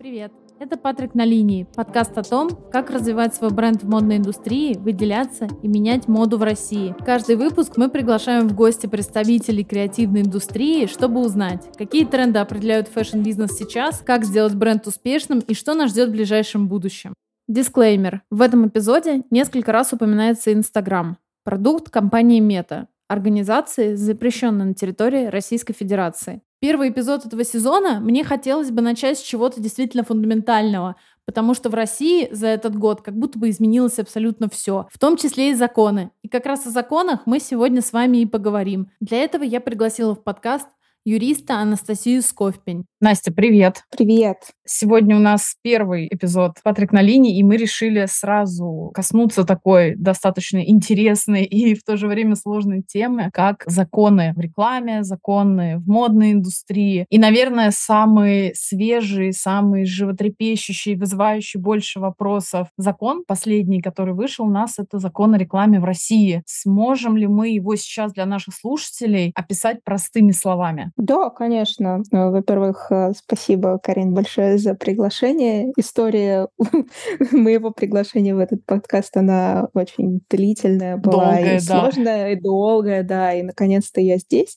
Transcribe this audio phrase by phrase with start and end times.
[0.00, 0.32] Привет!
[0.58, 5.46] Это Патрик на линии, подкаст о том, как развивать свой бренд в модной индустрии, выделяться
[5.62, 6.96] и менять моду в России.
[7.04, 13.50] Каждый выпуск мы приглашаем в гости представителей креативной индустрии, чтобы узнать, какие тренды определяют fashion-бизнес
[13.58, 17.12] сейчас, как сделать бренд успешным и что нас ждет в ближайшем будущем.
[17.46, 18.22] Дисклеймер.
[18.30, 25.74] В этом эпизоде несколько раз упоминается Инстаграм, продукт компании Мета, организации, запрещенной на территории Российской
[25.74, 26.40] Федерации.
[26.60, 31.74] Первый эпизод этого сезона мне хотелось бы начать с чего-то действительно фундаментального, потому что в
[31.74, 36.10] России за этот год как будто бы изменилось абсолютно все, в том числе и законы.
[36.20, 38.90] И как раз о законах мы сегодня с вами и поговорим.
[39.00, 40.68] Для этого я пригласила в подкаст
[41.04, 42.84] юриста Анастасию Сковпень.
[43.00, 43.84] Настя, привет.
[43.90, 44.36] Привет.
[44.66, 50.58] Сегодня у нас первый эпизод «Патрик на линии», и мы решили сразу коснуться такой достаточно
[50.58, 56.32] интересной и в то же время сложной темы, как законы в рекламе, законы в модной
[56.32, 57.06] индустрии.
[57.08, 64.78] И, наверное, самый свежий, самый животрепещущий, вызывающий больше вопросов закон, последний, который вышел у нас,
[64.78, 66.42] это закон о рекламе в России.
[66.46, 70.92] Сможем ли мы его сейчас для наших слушателей описать простыми словами?
[71.00, 72.02] Да, конечно.
[72.12, 75.72] Во-первых, Э, спасибо, Карин, большое за приглашение.
[75.76, 76.48] История
[77.32, 81.80] моего приглашения в этот подкаст, она очень длительная была долгая, и да.
[81.80, 84.56] сложная, и долгая, да, и наконец-то я здесь.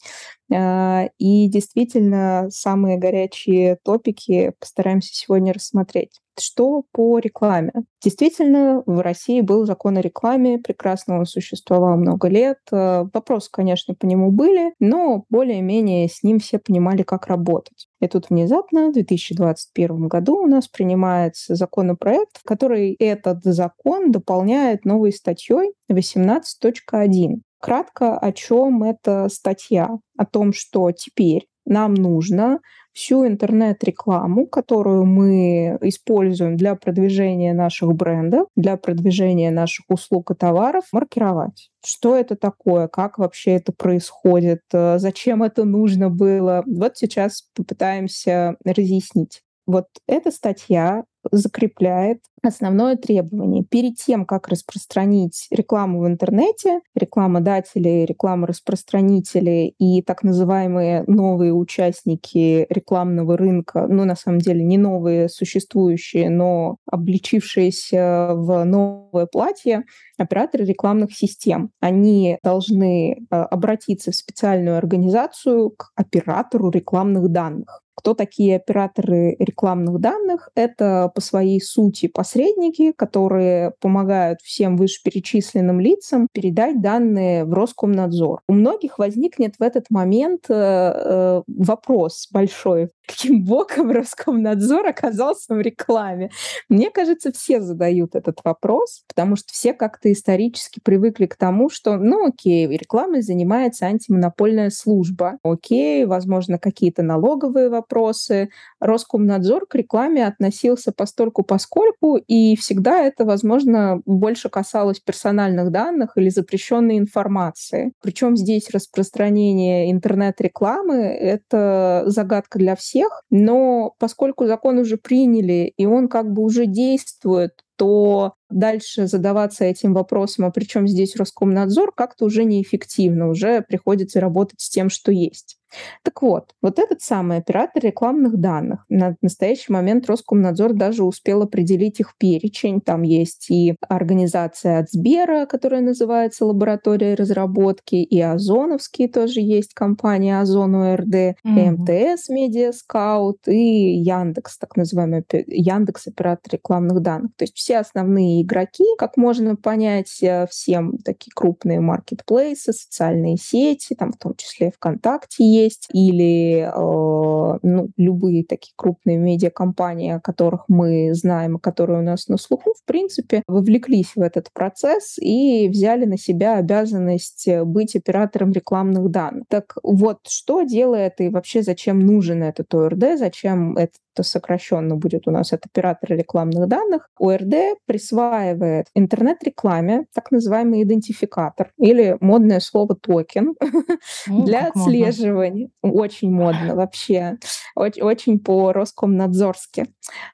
[0.52, 6.20] А, и действительно, самые горячие топики постараемся сегодня рассмотреть.
[6.40, 7.72] Что по рекламе?
[8.02, 12.58] Действительно, в России был закон о рекламе, прекрасно он существовал много лет.
[12.72, 17.88] А, вопросы, конечно, по нему были, но более-менее с ним все понимали, как работать.
[18.02, 25.14] И тут внезапно в 2021 году у нас принимается законопроект, который этот закон дополняет новой
[25.14, 27.42] статьей 18.1.
[27.64, 29.88] Кратко, о чем эта статья?
[30.18, 32.60] О том, что теперь нам нужно
[32.92, 40.84] всю интернет-рекламу, которую мы используем для продвижения наших брендов, для продвижения наших услуг и товаров,
[40.92, 41.70] маркировать.
[41.86, 42.90] Что это такое?
[42.90, 44.60] Как вообще это происходит?
[44.70, 46.66] Зачем это нужно было?
[46.68, 49.42] Вот сейчас попытаемся разъяснить.
[49.66, 53.64] Вот эта статья закрепляет основное требование.
[53.64, 63.38] Перед тем, как распространить рекламу в интернете, рекламодатели, рекламораспространители и так называемые новые участники рекламного
[63.38, 69.84] рынка, ну, на самом деле, не новые существующие, но обличившиеся в новое платье,
[70.18, 71.72] операторы рекламных систем.
[71.80, 77.84] Они должны э, обратиться в специальную организацию к оператору рекламных данных.
[77.96, 80.50] Кто такие операторы рекламных данных?
[80.56, 88.42] Это по своей сути посредники, которые помогают всем вышеперечисленным лицам передать данные в Роскомнадзор.
[88.48, 95.62] У многих возникнет в этот момент э, э, вопрос большой, каким боком Роскомнадзор оказался в
[95.62, 96.32] рекламе?
[96.70, 101.98] Мне кажется, все задают этот вопрос, потому что все как-то исторически привыкли к тому, что,
[101.98, 108.50] ну окей, рекламой занимается антимонопольная служба, окей, возможно, какие-то налоговые вопросы.
[108.80, 116.30] Роскомнадзор к рекламе относился постольку поскольку, и всегда это, возможно, больше касалось персональных данных или
[116.30, 117.94] запрещенной информации.
[118.02, 126.08] Причем здесь распространение интернет-рекламы— это загадка для всех, но поскольку закон уже приняли, и он
[126.08, 132.26] как бы уже действует, то дальше задаваться этим вопросом, а при чем здесь Роскомнадзор, как-то
[132.26, 135.58] уже неэффективно, уже приходится работать с тем, что есть.
[136.04, 138.86] Так вот, вот этот самый оператор рекламных данных.
[138.90, 142.82] На настоящий момент Роскомнадзор даже успел определить их перечень.
[142.82, 150.40] Там есть и организация от Сбера, которая называется Лаборатория разработки, и Озоновские тоже есть компания
[150.40, 151.36] Озон УРД, mm-hmm.
[151.46, 157.32] и МТС Медиа Скаут, и Яндекс, так называемый Яндекс оператор рекламных данных.
[157.38, 163.96] То есть все основные игроки, как можно понять, э, всем такие крупные маркетплейсы, социальные сети,
[163.96, 170.66] там в том числе ВКонтакте есть, или э, ну, любые такие крупные медиакомпании, о которых
[170.68, 176.06] мы знаем, которые у нас на слуху, в принципе, вовлеклись в этот процесс и взяли
[176.06, 179.46] на себя обязанность быть оператором рекламных данных.
[179.50, 185.32] Так вот, что делает и вообще зачем нужен этот ОРД, зачем это сокращенно будет у
[185.32, 193.56] нас от оператора рекламных данных, ОРД присваивает интернет-рекламе так называемый идентификатор или модное слово токен
[194.28, 195.53] для отслеживания.
[195.54, 195.68] Модно.
[195.82, 197.38] Очень модно вообще.
[197.76, 199.88] Очень, очень по Роскомнадзорски.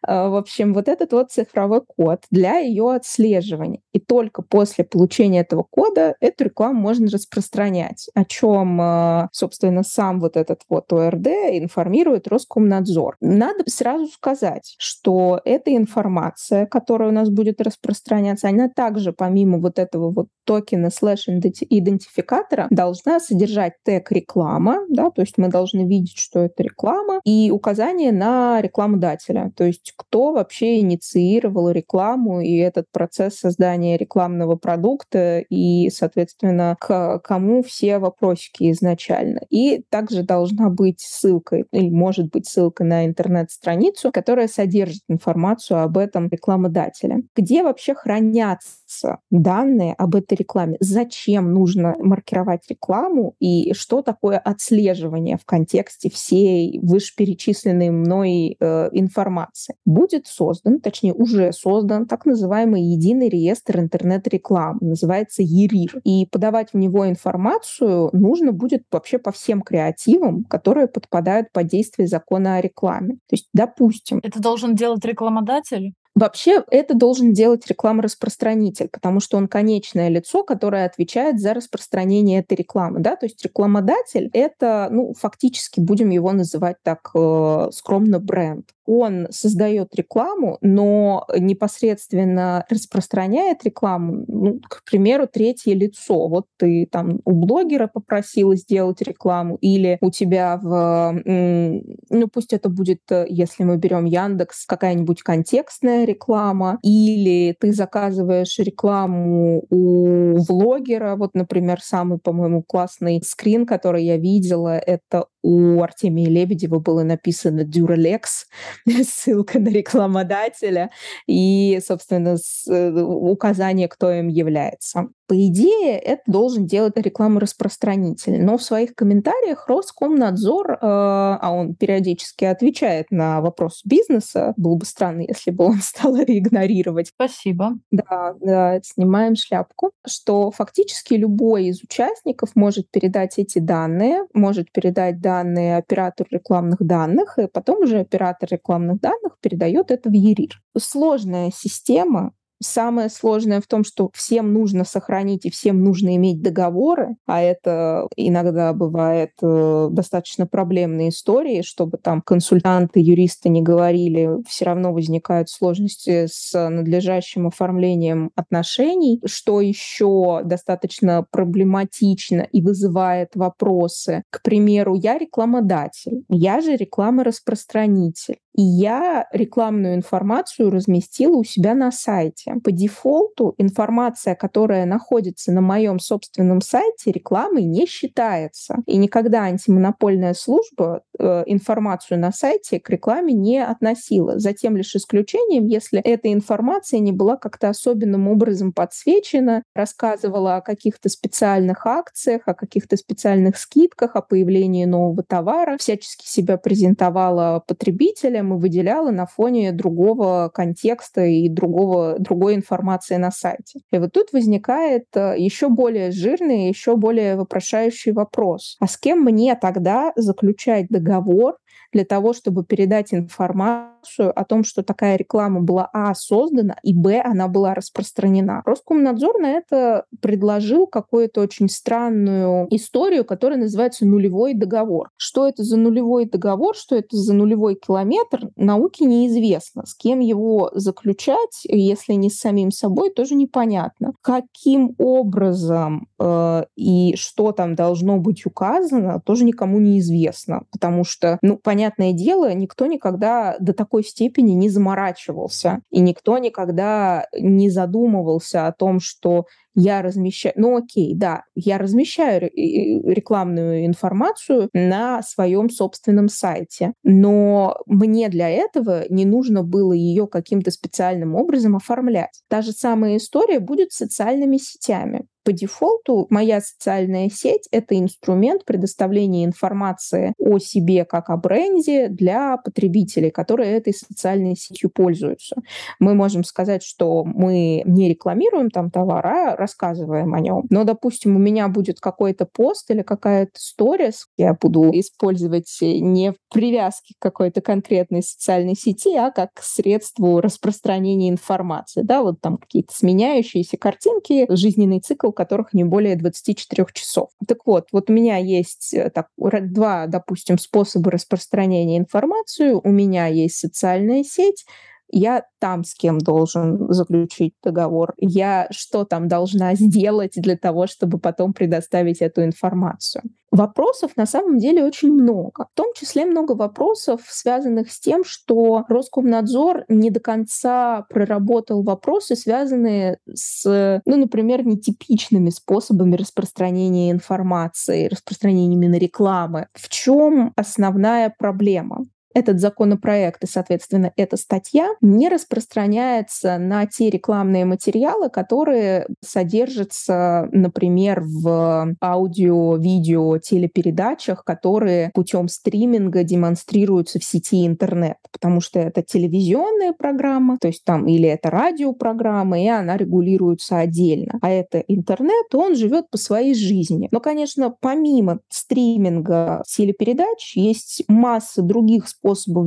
[0.05, 3.81] В общем, вот этот вот цифровой код для ее отслеживания.
[3.93, 10.35] И только после получения этого кода эту рекламу можно распространять, о чем, собственно, сам вот
[10.35, 13.17] этот вот ОРД информирует Роскомнадзор.
[13.21, 19.77] Надо сразу сказать, что эта информация, которая у нас будет распространяться, она также помимо вот
[19.77, 26.39] этого вот токена слэш-идентификатора должна содержать тег реклама, да, то есть мы должны видеть, что
[26.39, 33.35] это реклама, и указание на рекламодателя, то есть кто вообще инициировал рекламу и этот процесс
[33.35, 39.41] создания рекламного продукта и, соответственно, к кому все вопросики изначально.
[39.49, 45.97] И также должна быть ссылка, или может быть ссылка на интернет-страницу, которая содержит информацию об
[45.97, 47.23] этом рекламодателе.
[47.35, 50.77] Где вообще хранятся данные об этой рекламе?
[50.79, 53.35] Зачем нужно маркировать рекламу?
[53.39, 59.75] И что такое отслеживание в контексте всей вышеперечисленной мной э, информации?
[59.85, 66.01] Будет создан, точнее уже создан, так называемый единый реестр интернет-рекламы, называется ЕРИР.
[66.03, 72.07] И подавать в него информацию нужно будет вообще по всем креативам, которые подпадают под действие
[72.07, 73.15] закона о рекламе.
[73.27, 74.19] То есть, допустим...
[74.23, 75.93] Это должен делать рекламодатель?
[76.19, 82.55] Вообще это должен делать рекламораспространитель, потому что он конечное лицо, которое отвечает за распространение этой
[82.55, 82.99] рекламы.
[82.99, 83.15] Да?
[83.15, 88.69] То есть рекламодатель— это, ну, фактически, будем его называть так э, скромно, бренд.
[88.85, 96.27] Он создает рекламу, но непосредственно распространяет рекламу, ну, к примеру, третье лицо.
[96.27, 102.67] Вот ты там у блогера попросила сделать рекламу, или у тебя в, ну пусть это
[102.67, 111.15] будет, э, если мы берем Яндекс, какая-нибудь контекстная реклама, или ты заказываешь рекламу у влогера.
[111.15, 117.61] Вот, например, самый, по-моему, классный скрин, который я видела, это у Артемия Лебедева было написано
[117.61, 118.45] Duralex,
[119.03, 120.91] ссылка на рекламодателя
[121.27, 122.37] и, собственно,
[122.69, 125.09] э, указание, кто им является.
[125.29, 128.41] По идее, это должен делать рекламораспространитель.
[128.43, 134.85] Но в своих комментариях Роскомнадзор, э, а он периодически отвечает на вопрос бизнеса, было бы
[134.85, 137.09] странно, если бы он стал игнорировать.
[137.09, 137.73] Спасибо.
[137.91, 145.21] Да, да, снимаем шляпку, что фактически любой из участников может передать эти данные, может передать
[145.29, 150.59] данные оператору рекламных данных, и потом уже оператор рекламных данных передает это в ЕРИР.
[150.77, 152.31] Сложная система,
[152.61, 158.07] Самое сложное в том, что всем нужно сохранить и всем нужно иметь договоры, а это
[158.17, 165.49] иногда бывает э, достаточно проблемные истории, чтобы там консультанты, юристы не говорили, все равно возникают
[165.49, 174.23] сложности с надлежащим оформлением отношений, что еще достаточно проблематично и вызывает вопросы.
[174.29, 178.39] К примеру, я рекламодатель, я же рекламораспространитель.
[178.55, 182.55] И я рекламную информацию разместила у себя на сайте.
[182.63, 188.77] По дефолту информация, которая находится на моем собственном сайте, рекламой не считается.
[188.85, 194.39] И никогда антимонопольная служба э, информацию на сайте к рекламе не относила.
[194.39, 200.61] За тем лишь исключением, если эта информация не была как-то особенным образом подсвечена, рассказывала о
[200.61, 208.48] каких-то специальных акциях, о каких-то специальных скидках, о появлении нового товара, всячески себя презентовала потребителям,
[208.55, 213.79] и выделяла на фоне другого контекста и другого, другой информации на сайте.
[213.91, 218.77] И вот тут возникает э, еще более жирный, еще более вопрошающий вопрос.
[218.79, 221.57] А с кем мне тогда заключать договор
[221.91, 227.21] для того, чтобы передать информацию о том, что такая реклама была А создана, и Б
[227.21, 228.61] она была распространена.
[228.65, 235.09] Роскомнадзор на это предложил какую-то очень странную историю, которая называется нулевой договор.
[235.17, 239.85] Что это за нулевой договор, что это за нулевой километр, науке неизвестно.
[239.85, 244.13] С кем его заключать, если не с самим собой, тоже непонятно.
[244.21, 251.57] Каким образом э, и что там должно быть указано, тоже никому неизвестно, потому что, ну,
[251.57, 258.67] понятно, понятное дело, никто никогда до такой степени не заморачивался, и никто никогда не задумывался
[258.67, 259.45] о том, что
[259.75, 268.29] я размещаю, ну окей, да, я размещаю рекламную информацию на своем собственном сайте, но мне
[268.29, 272.41] для этого не нужно было ее каким-то специальным образом оформлять.
[272.49, 278.65] Та же самая история будет с социальными сетями по дефолту моя социальная сеть— это инструмент
[278.65, 285.55] предоставления информации о себе как о бренде для потребителей, которые этой социальной сетью пользуются.
[285.99, 290.65] Мы можем сказать, что мы не рекламируем там товар, а рассказываем о нем.
[290.69, 296.35] Но, допустим, у меня будет какой-то пост или какая-то сторис, я буду использовать не в
[296.51, 302.01] привязке к какой-то конкретной социальной сети, а как средство распространения информации.
[302.01, 307.29] Да, вот там какие-то сменяющиеся картинки, жизненный цикл которых не более 24 часов.
[307.47, 312.71] Так вот, вот у меня есть э, так, два, допустим, способа распространения информации.
[312.71, 314.65] У меня есть социальная сеть,
[315.11, 321.19] я там с кем должен заключить договор, я что там должна сделать для того, чтобы
[321.19, 323.23] потом предоставить эту информацию.
[323.51, 325.67] Вопросов на самом деле очень много.
[325.73, 332.35] В том числе много вопросов, связанных с тем, что Роскомнадзор не до конца проработал вопросы,
[332.35, 339.67] связанные с, ну, например, нетипичными способами распространения информации, распространения именно рекламы.
[339.73, 342.05] В чем основная проблема?
[342.33, 351.21] Этот законопроект и, соответственно, эта статья не распространяется на те рекламные материалы, которые содержатся, например,
[351.21, 359.93] в аудио, видео, телепередачах, которые путем стриминга демонстрируются в сети интернет, потому что это телевизионная
[359.93, 364.37] программа, то есть там или это радиопрограмма, и она регулируется отдельно.
[364.41, 367.07] А это интернет, он живет по своей жизни.
[367.11, 372.18] Но, конечно, помимо стриминга телепередач есть масса других способов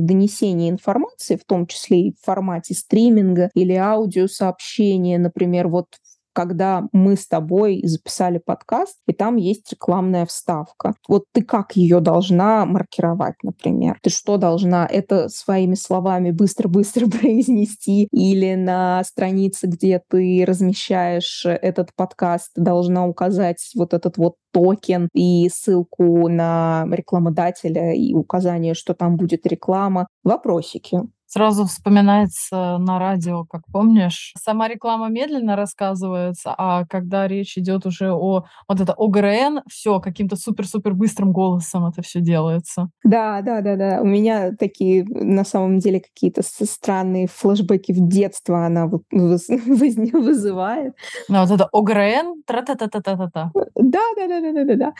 [0.05, 5.87] донесения информации, в том числе и в формате стриминга или аудиосообщения, например, вот
[6.33, 10.95] когда мы с тобой записали подкаст, и там есть рекламная вставка.
[11.07, 13.97] Вот ты как ее должна маркировать, например?
[14.01, 21.89] Ты что должна это своими словами быстро-быстро произнести или на странице, где ты размещаешь этот
[21.95, 29.17] подкаст, должна указать вот этот вот токен и ссылку на рекламодателя и указание, что там
[29.17, 30.07] будет реклама.
[30.23, 31.01] Вопросики.
[31.33, 38.11] Сразу вспоминается на радио, как помнишь, сама реклама медленно рассказывается, а когда речь идет уже
[38.11, 42.91] о вот это ОГРН, все каким-то супер-супер быстрым голосом это все делается.
[43.03, 44.01] Да, да, да, да.
[44.03, 50.93] У меня такие на самом деле какие-то странные флешбеки в детство она вызывает.
[51.29, 53.51] Ну, вот это ОГРН, тра-та-та-та-та-та.
[53.73, 54.93] Да, да, да, да, да, да, да.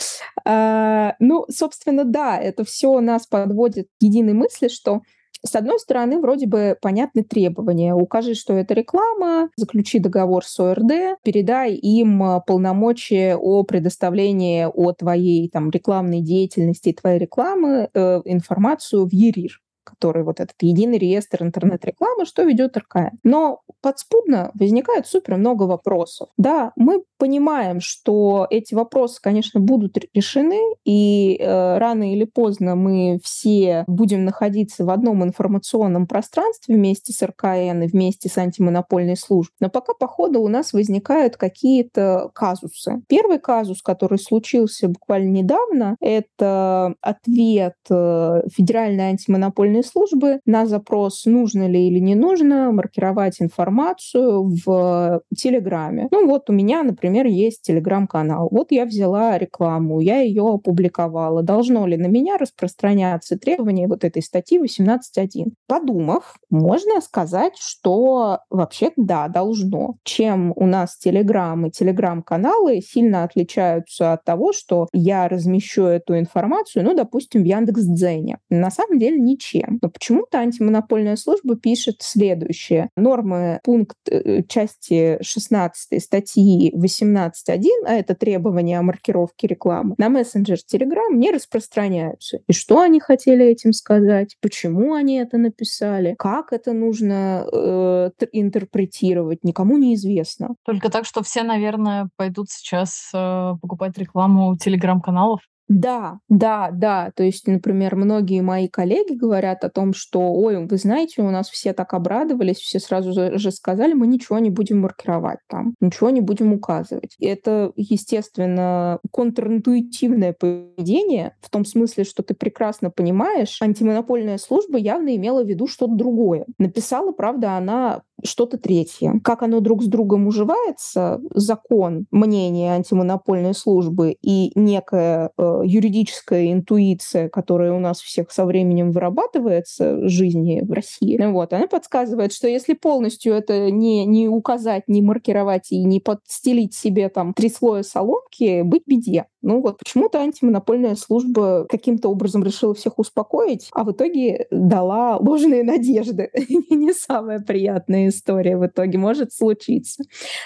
[0.46, 5.02] А, ну, собственно, да, это все нас подводит к единой мысли, что
[5.46, 7.94] с одной стороны, вроде бы понятны требования.
[7.94, 14.94] Укажи, что это реклама, заключи договор с ОРД, передай им э, полномочия о предоставлении о
[14.94, 21.44] твоей там, рекламной деятельности, твоей рекламы, э, информацию в ЕРИР который вот этот единый реестр
[21.44, 23.18] интернет-рекламы, что ведет РКН.
[23.24, 26.30] Но подспудно возникает супер много вопросов.
[26.38, 33.18] Да, мы понимаем, что эти вопросы, конечно, будут решены, и э, рано или поздно мы
[33.24, 39.54] все будем находиться в одном информационном пространстве вместе с РКН и вместе с антимонопольной службой.
[39.62, 43.02] Но пока по ходу у нас возникают какие-то казусы.
[43.08, 51.70] Первый казус, который случился буквально недавно, это ответ э, Федеральной антимонопольной службы на запрос, нужно
[51.70, 56.10] ли или не нужно маркировать информацию в Телеграме.
[56.12, 58.48] Ну вот у меня, например, есть Телеграм-канал.
[58.52, 61.44] Вот я взяла рекламу, я ее опубликовала.
[61.44, 65.54] Должно ли на меня распространяться требования вот этой статьи 18.1?
[65.68, 69.96] Подумав, можно сказать, что вообще да, должно.
[70.04, 76.84] Чем у нас Телеграм и Телеграм-каналы сильно отличаются от того, что я размещу эту информацию,
[76.86, 78.40] ну, допустим, в Яндекс.Дзене.
[78.50, 79.80] На самом деле ничем.
[79.82, 82.90] Но почему-то антимонопольная служба пишет следующее.
[82.96, 86.72] Нормы пункт э, части 16 статьи
[87.04, 92.40] 18.1, а это требования о маркировке рекламы, на мессенджер Telegram не распространяются.
[92.48, 94.38] И что они хотели этим сказать?
[94.42, 96.16] Почему они это написали?
[96.18, 99.44] Как это нужно э, интерпретировать?
[99.44, 100.56] Никому не известно.
[100.66, 105.42] Только так, что все, наверное, пойдут сейчас э, покупать рекламу телеграм-каналов.
[105.70, 107.12] Да, да, да.
[107.16, 111.50] То есть, например, многие мои коллеги говорят о том, что, ой, вы знаете, у нас
[111.50, 116.22] все так обрадовались, все сразу же сказали, мы ничего не будем маркировать там, ничего не
[116.22, 117.16] будем указывать.
[117.18, 125.16] И это, естественно, контринтуитивное поведение в том смысле, что ты прекрасно понимаешь, антимонопольная служба явно
[125.16, 126.46] имела в виду что-то другое.
[126.58, 129.20] Написала, правда, она что-то третье.
[129.24, 137.30] Как оно друг с другом уживается, закон, мнение антимонопольной службы и некая э, юридическая интуиция,
[137.30, 142.48] которая у нас всех со временем вырабатывается в жизни в России, вот, она подсказывает, что
[142.48, 147.84] если полностью это не, не указать, не маркировать и не подстелить себе там три слоя
[147.84, 149.26] соломки, быть беде.
[149.44, 155.64] Ну вот почему-то антимонопольная служба каким-то образом решила всех успокоить, а в итоге дала ложные
[155.64, 156.30] надежды.
[156.70, 160.04] Не самая приятная история в итоге может случиться.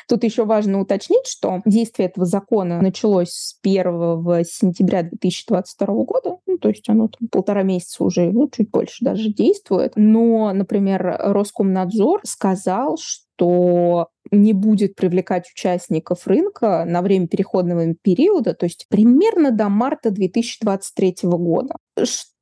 [0.07, 6.57] Тут еще важно уточнить, что действие этого закона началось с 1 сентября 2022 года, ну,
[6.57, 9.93] то есть оно там полтора месяца уже, ну, чуть больше даже действует.
[9.95, 18.65] Но, например, Роскомнадзор сказал, что не будет привлекать участников рынка на время переходного периода, то
[18.65, 22.36] есть примерно до марта 2023 года что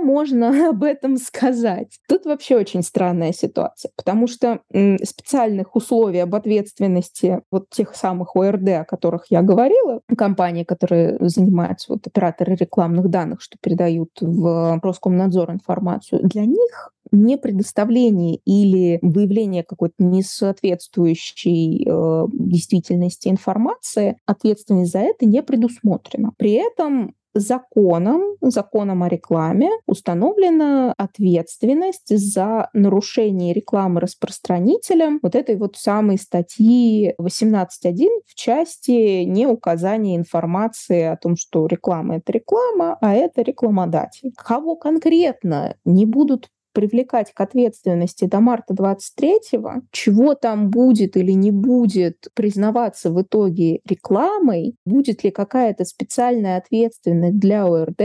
[0.00, 1.98] можно об этом сказать?
[2.08, 4.60] Тут вообще очень странная ситуация, потому что
[5.02, 11.92] специальных условий об ответственности вот тех самых ОРД, о которых я говорила, компании, которые занимаются,
[11.92, 19.64] вот операторы рекламных данных, что передают в Роскомнадзор информацию, для них не предоставление или выявление
[19.64, 26.32] какой-то несоответствующей э, действительности информации, ответственность за это не предусмотрена.
[26.36, 35.76] При этом законом, законом о рекламе установлена ответственность за нарушение рекламы распространителем вот этой вот
[35.76, 43.42] самой статьи 18.1 в части неуказания информации о том, что реклама— это реклама, а это
[43.42, 44.32] рекламодатель.
[44.36, 51.50] Кого конкретно не будут привлекать к ответственности до марта 23-го, чего там будет или не
[51.50, 58.02] будет признаваться в итоге рекламой, будет ли какая-то специальная ответственность для ОРД,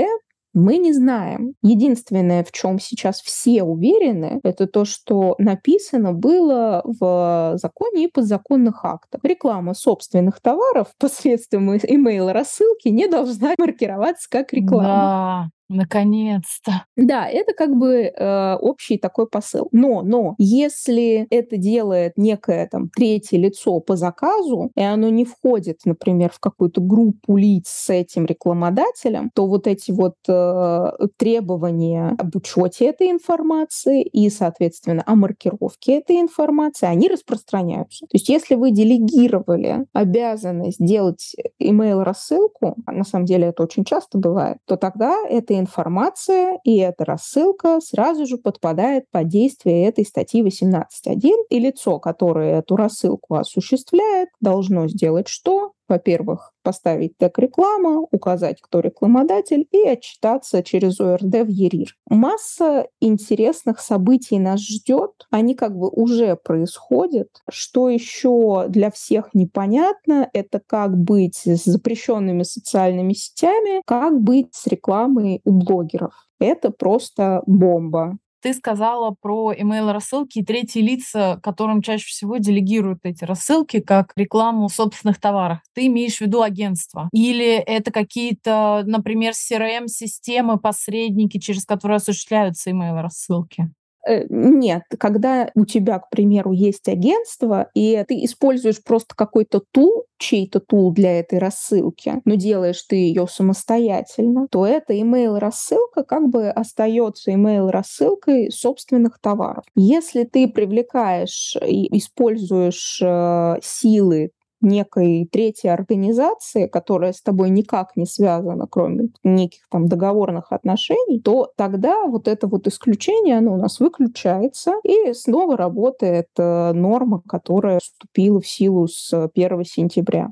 [0.55, 1.53] мы не знаем.
[1.61, 8.85] Единственное, в чем сейчас все уверены, это то, что написано было в законе и подзаконных
[8.85, 9.19] актах.
[9.23, 15.51] Реклама собственных товаров посредством email рассылки не должна маркироваться как реклама.
[15.69, 16.85] Наконец-то.
[16.95, 19.67] Да, это как бы э, общий такой посыл.
[19.71, 25.79] Но, но, если это делает некое там третье лицо по заказу, и оно не входит,
[25.85, 32.35] например, в какую-то группу лиц с этим рекламодателем, то вот эти вот э, требования об
[32.35, 38.05] учете этой информации и, соответственно, о маркировке этой информации, они распространяются.
[38.05, 43.83] То есть, если вы делегировали обязанность делать email рассылку, а на самом деле это очень
[43.83, 50.05] часто бывает, то тогда это информация и эта рассылка сразу же подпадает под действие этой
[50.05, 55.74] статьи 18.1, и лицо, которое эту рассылку осуществляет, должно сделать что?
[55.87, 61.95] Во-первых, поставить тег реклама, указать, кто рекламодатель, и отчитаться через ОРД в ЕРИР.
[62.09, 65.27] Масса интересных событий нас ждет.
[65.29, 67.29] Они как бы уже происходят.
[67.49, 74.67] Что еще для всех непонятно, это как быть с запрещенными социальными сетями, как быть с
[74.67, 76.13] рекламой у блогеров.
[76.39, 78.17] Это просто бомба.
[78.45, 84.69] Ты сказала про email-рассылки и третьи лица, которым чаще всего делегируют эти рассылки как рекламу
[84.69, 85.61] собственных товаров.
[85.73, 87.09] Ты имеешь в виду агентство?
[87.11, 93.71] Или это какие-то, например, CRM-системы, посредники, через которые осуществляются email-рассылки?
[94.07, 100.05] Э, нет, когда у тебя, к примеру, есть агентство, и ты используешь просто какой-то тул,
[100.17, 106.29] чей-то тул для этой рассылки, но делаешь ты ее самостоятельно, то эта email рассылка как
[106.29, 109.63] бы остается email рассылкой собственных товаров.
[109.75, 118.05] Если ты привлекаешь и используешь э, силы некой третьей организации, которая с тобой никак не
[118.05, 123.79] связана, кроме неких там договорных отношений, то тогда вот это вот исключение, оно у нас
[123.79, 130.31] выключается, и снова работает э, норма, которая вступила в силу с 1 сентября.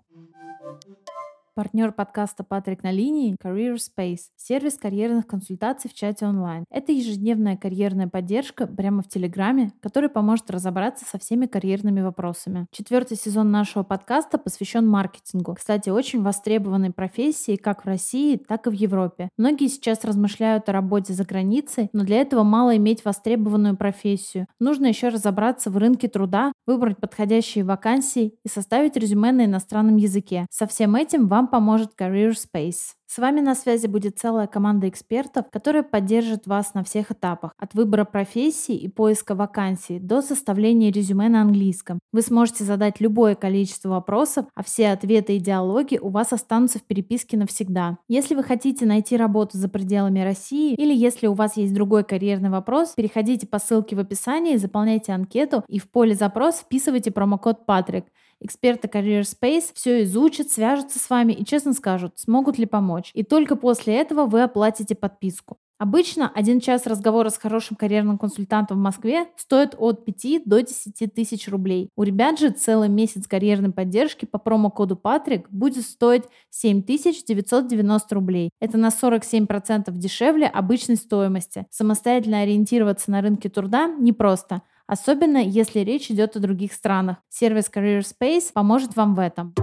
[1.55, 6.65] Партнер подкаста «Патрик на линии»— Career Space, сервис карьерных консультаций в чате онлайн.
[6.71, 12.65] Это ежедневная карьерная поддержка прямо в Телеграме, который поможет разобраться со всеми карьерными вопросами.
[12.71, 15.53] Четвертый сезон нашего подкаста посвящен маркетингу.
[15.53, 19.29] Кстати, очень востребованной профессии как в России, так и в Европе.
[19.37, 24.47] Многие сейчас размышляют о работе за границей, но для этого мало иметь востребованную профессию.
[24.59, 30.47] Нужно еще разобраться в рынке труда, выбрать подходящие вакансии и составить резюме на иностранном языке.
[30.49, 32.95] Со всем этим вам вам поможет Career Space.
[33.05, 37.75] С вами на связи будет целая команда экспертов, которая поддержит вас на всех этапах, от
[37.75, 41.99] выбора профессии и поиска вакансий до составления резюме на английском.
[42.11, 46.83] Вы сможете задать любое количество вопросов, а все ответы и диалоги у вас останутся в
[46.83, 47.97] переписке навсегда.
[48.07, 52.49] Если вы хотите найти работу за пределами России или если у вас есть другой карьерный
[52.49, 58.05] вопрос, переходите по ссылке в описании, заполняйте анкету и в поле запрос вписывайте промокод Патрик.
[58.43, 63.09] Эксперты Career Space все изучат, свяжутся с вами и честно скажут, смогут ли помочь.
[63.13, 65.57] И только после этого вы оплатите подписку.
[65.79, 71.13] Обычно один час разговора с хорошим карьерным консультантом в Москве стоит от 5 до 10
[71.13, 71.89] тысяч рублей.
[71.95, 78.49] У ребят же целый месяц карьерной поддержки по промокоду Патрик будет стоить 7990 рублей.
[78.59, 81.65] Это на 47% дешевле обычной стоимости.
[81.69, 87.17] Самостоятельно ориентироваться на рынке труда непросто– особенно если речь идет о других странах.
[87.29, 89.53] Сервис Career Space поможет вам в этом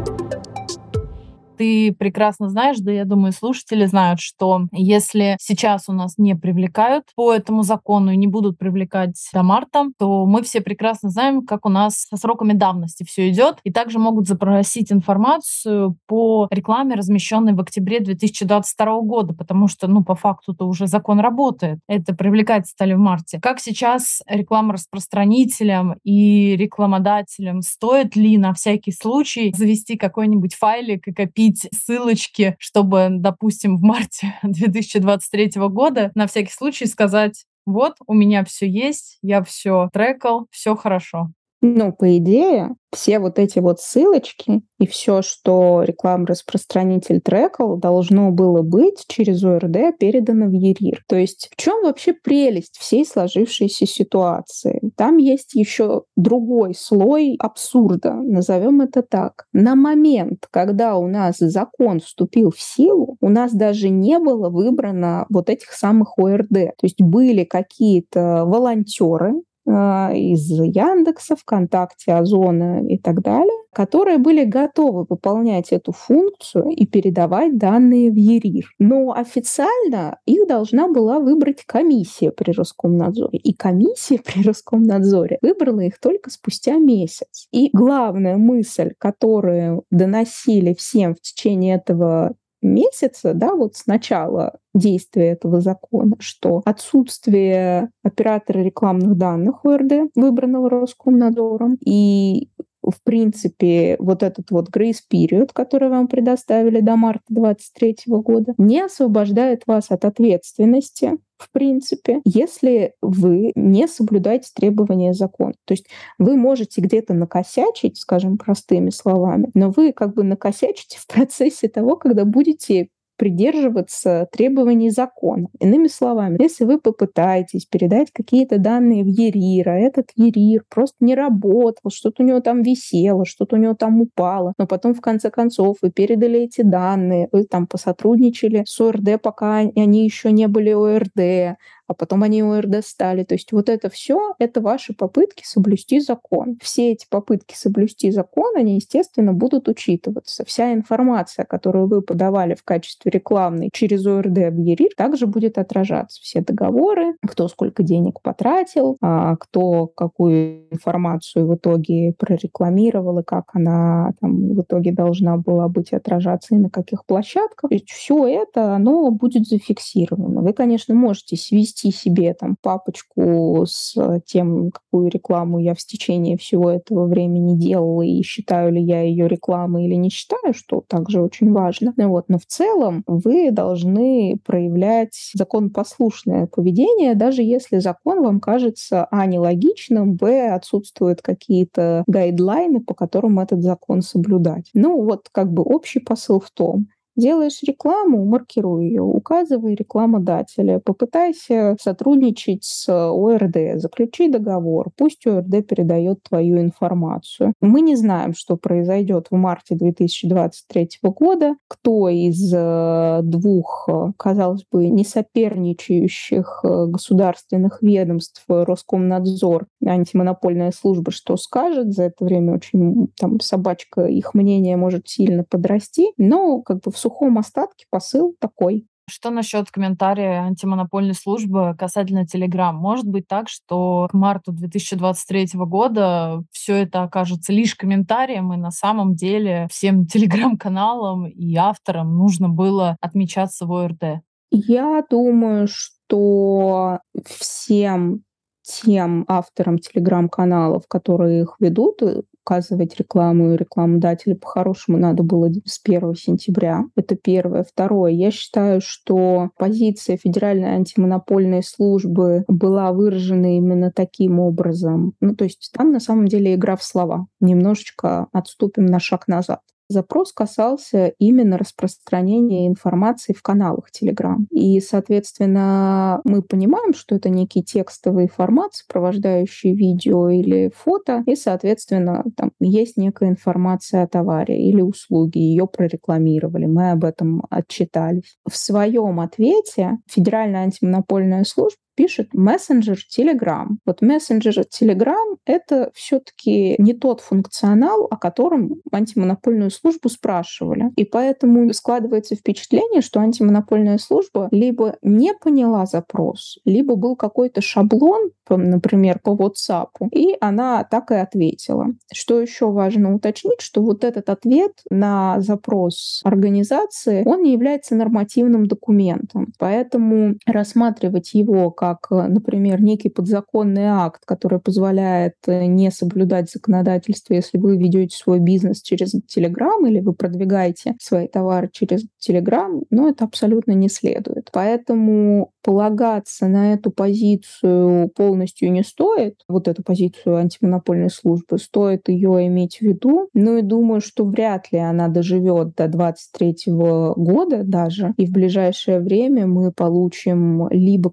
[1.60, 7.04] ты прекрасно знаешь, да я думаю, слушатели знают, что если сейчас у нас не привлекают
[7.14, 11.66] по этому закону и не будут привлекать до марта, то мы все прекрасно знаем, как
[11.66, 13.58] у нас со сроками давности все идет.
[13.62, 20.02] И также могут запросить информацию по рекламе, размещенной в октябре 2022 года, потому что, ну,
[20.02, 21.80] по факту-то уже закон работает.
[21.88, 23.38] Это привлекать стали в марте.
[23.38, 31.12] Как сейчас реклама распространителям и рекламодателям стоит ли на всякий случай завести какой-нибудь файлик и
[31.12, 38.14] копить применить ссылочки, чтобы, допустим, в марте 2023 года на всякий случай сказать, вот, у
[38.14, 41.30] меня все есть, я все трекал, все хорошо.
[41.62, 48.62] Ну, по идее, все вот эти вот ссылочки и все, что реклам-распространитель трекал, должно было
[48.62, 51.04] быть через ОРД передано в ЕРИР.
[51.06, 54.80] То есть в чем вообще прелесть всей сложившейся ситуации?
[54.96, 59.44] Там есть еще другой слой абсурда, назовем это так.
[59.52, 65.26] На момент, когда у нас закон вступил в силу, у нас даже не было выбрано
[65.28, 66.48] вот этих самых ОРД.
[66.48, 69.34] То есть были какие-то волонтеры,
[69.66, 77.56] из Яндекса, ВКонтакте, Озона и так далее, которые были готовы выполнять эту функцию и передавать
[77.56, 78.74] данные в ЕРИР.
[78.78, 83.38] Но официально их должна была выбрать комиссия при Роскомнадзоре.
[83.38, 87.46] И комиссия при Роскомнадзоре выбрала их только спустя месяц.
[87.52, 95.30] И главная мысль, которую доносили всем в течение этого месяца, да, вот с начала действия
[95.30, 102.50] этого закона, что отсутствие оператора рекламных данных ОРД, выбранного Роскомнадзором, и
[102.82, 108.80] в принципе, вот этот вот grace period, который вам предоставили до марта 2023 года, не
[108.80, 115.54] освобождает вас от ответственности в принципе, если вы не соблюдаете требования закона.
[115.64, 115.86] То есть
[116.18, 121.96] вы можете где-то накосячить, скажем простыми словами, но вы как бы накосячите в процессе того,
[121.96, 122.88] когда будете
[123.20, 125.48] придерживаться требований закона.
[125.60, 131.14] Иными словами, если вы попытаетесь передать какие-то данные в ЕРИР, а этот ЕРИР просто не
[131.14, 135.30] работал, что-то у него там висело, что-то у него там упало, но потом в конце
[135.30, 140.70] концов вы передали эти данные, вы там посотрудничали с ОРД, пока они еще не были
[140.70, 141.58] ОРД,
[141.90, 143.24] а потом они ОРД стали.
[143.24, 146.56] То есть вот это все— это ваши попытки соблюсти закон.
[146.62, 150.44] Все эти попытки соблюсти закон, они, естественно, будут учитываться.
[150.44, 156.20] Вся информация, которую вы подавали в качестве рекламной через ОРД ЕРИР, также будет отражаться.
[156.22, 163.46] Все договоры, кто сколько денег потратил, а кто какую информацию в итоге прорекламировал и как
[163.52, 167.68] она там в итоге должна была быть отражаться и на каких площадках.
[167.68, 170.42] То есть все это, оно будет зафиксировано.
[170.42, 173.94] Вы, конечно, можете свести завести себе там папочку с
[174.26, 179.28] тем, какую рекламу я в течение всего этого времени делала и считаю ли я ее
[179.28, 181.92] рекламой или не считаю, что также очень важно.
[181.96, 182.26] Вот.
[182.28, 190.14] Но в целом вы должны проявлять законопослушное поведение, даже если закон вам кажется а, нелогичным,
[190.14, 194.70] б, отсутствуют какие-то гайдлайны, по которым этот закон соблюдать.
[194.74, 196.86] Ну вот как бы общий посыл в том,
[197.20, 206.22] Делаешь рекламу, маркируй ее, указывай рекламодателя, попытайся сотрудничать с ОРД, заключи договор, пусть ОРД передает
[206.22, 207.52] твою информацию.
[207.60, 214.88] Мы не знаем, что произойдет в марте 2023 года, кто из э, двух, казалось бы,
[214.88, 221.92] не соперничающих э, государственных ведомств Роскомнадзор, антимонопольная служба, что скажет.
[221.92, 226.96] За это время очень там собачка, их мнение может сильно подрасти, но как бы в
[226.96, 228.86] сухом остатке посыл такой.
[229.08, 232.72] Что насчет комментария антимонопольной службы касательно Telegram?
[232.72, 238.70] Может быть так, что к марту 2023 года все это окажется лишь комментарием, и на
[238.70, 244.22] самом деле всем телеграм-каналам и авторам нужно было отмечаться в ОРД?
[244.52, 248.22] Я думаю, что всем
[248.62, 252.02] тем авторам телеграм-каналов, которые их ведут,
[252.50, 256.82] указывать рекламу и рекламодателю по-хорошему надо было с 1 сентября.
[256.96, 257.62] Это первое.
[257.62, 258.12] Второе.
[258.12, 265.14] Я считаю, что позиция Федеральной антимонопольной службы была выражена именно таким образом.
[265.20, 267.26] Ну, то есть там на самом деле игра в слова.
[267.40, 269.60] Немножечко отступим на шаг назад.
[269.90, 274.36] Запрос касался именно распространения информации в каналах Telegram.
[274.52, 282.22] И, соответственно, мы понимаем, что это некий текстовый формат, сопровождающий видео или фото, и, соответственно,
[282.36, 288.38] там есть некая информация о товаре или услуге, ее прорекламировали, мы об этом отчитались.
[288.48, 293.66] В своем ответе Федеральная антимонопольная служба пишет мессенджер Telegram.
[293.86, 300.90] Вот мессенджер Telegram— это все-таки не тот функционал, о котором антимонопольную службу спрашивали.
[300.96, 308.30] И поэтому складывается впечатление, что антимонопольная служба либо не поняла запрос, либо был какой-то шаблон,
[308.48, 311.86] например, по WhatsApp, и она так и ответила.
[312.12, 318.66] Что еще важно уточнить, что вот этот ответ на запрос организации, он не является нормативным
[318.66, 319.52] документом.
[319.58, 327.76] Поэтому рассматривать его как, например, некий подзаконный акт, который позволяет не соблюдать законодательство, если вы
[327.76, 333.72] ведете свой бизнес через Telegram или вы продвигаете свои товары через Telegram, ну, это абсолютно
[333.72, 334.50] не следует.
[334.52, 342.46] Поэтому полагаться на эту позицию полностью не стоит, вот эту позицию антимонопольной службы, стоит ее
[342.46, 343.28] иметь в виду.
[343.34, 349.00] Ну и думаю, что вряд ли она доживет до 23 года даже, и в ближайшее
[349.00, 351.10] время мы получим либо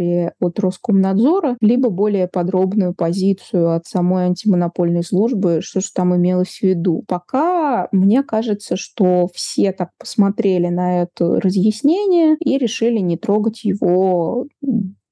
[0.00, 6.58] комментарии от Роскомнадзора, либо более подробную позицию от самой антимонопольной службы, что же там имелось
[6.58, 7.04] в виду.
[7.06, 14.46] Пока мне кажется, что все так посмотрели на это разъяснение и решили не трогать его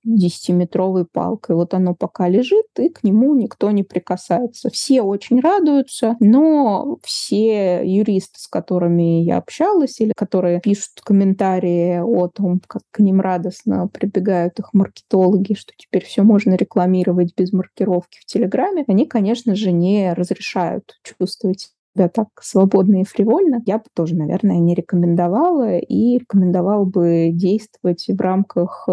[0.08, 1.56] его десятиметровой палкой.
[1.56, 4.70] Вот оно пока лежит, и к нему никто не прикасается.
[4.70, 12.28] Все очень радуются, но все юристы, с которыми я общалась, или которые пишут комментарии о
[12.28, 18.18] том, как к ним радостно прибегают их маркетологи, что теперь все можно рекламировать без маркировки
[18.20, 23.84] в Телеграме, они, конечно же, не разрешают чувствовать себя так свободно и фривольно, я бы
[23.94, 28.88] тоже, наверное, не рекомендовала и рекомендовала бы действовать в рамках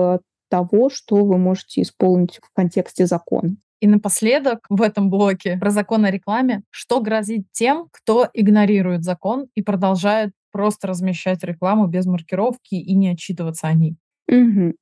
[0.50, 3.56] того, что вы можете исполнить в контексте закона.
[3.82, 9.48] И напоследок в этом блоке про закон о рекламе, что грозит тем, кто игнорирует закон
[9.54, 13.98] и продолжает просто размещать рекламу без маркировки и не отчитываться о ней.
[14.30, 14.74] Угу.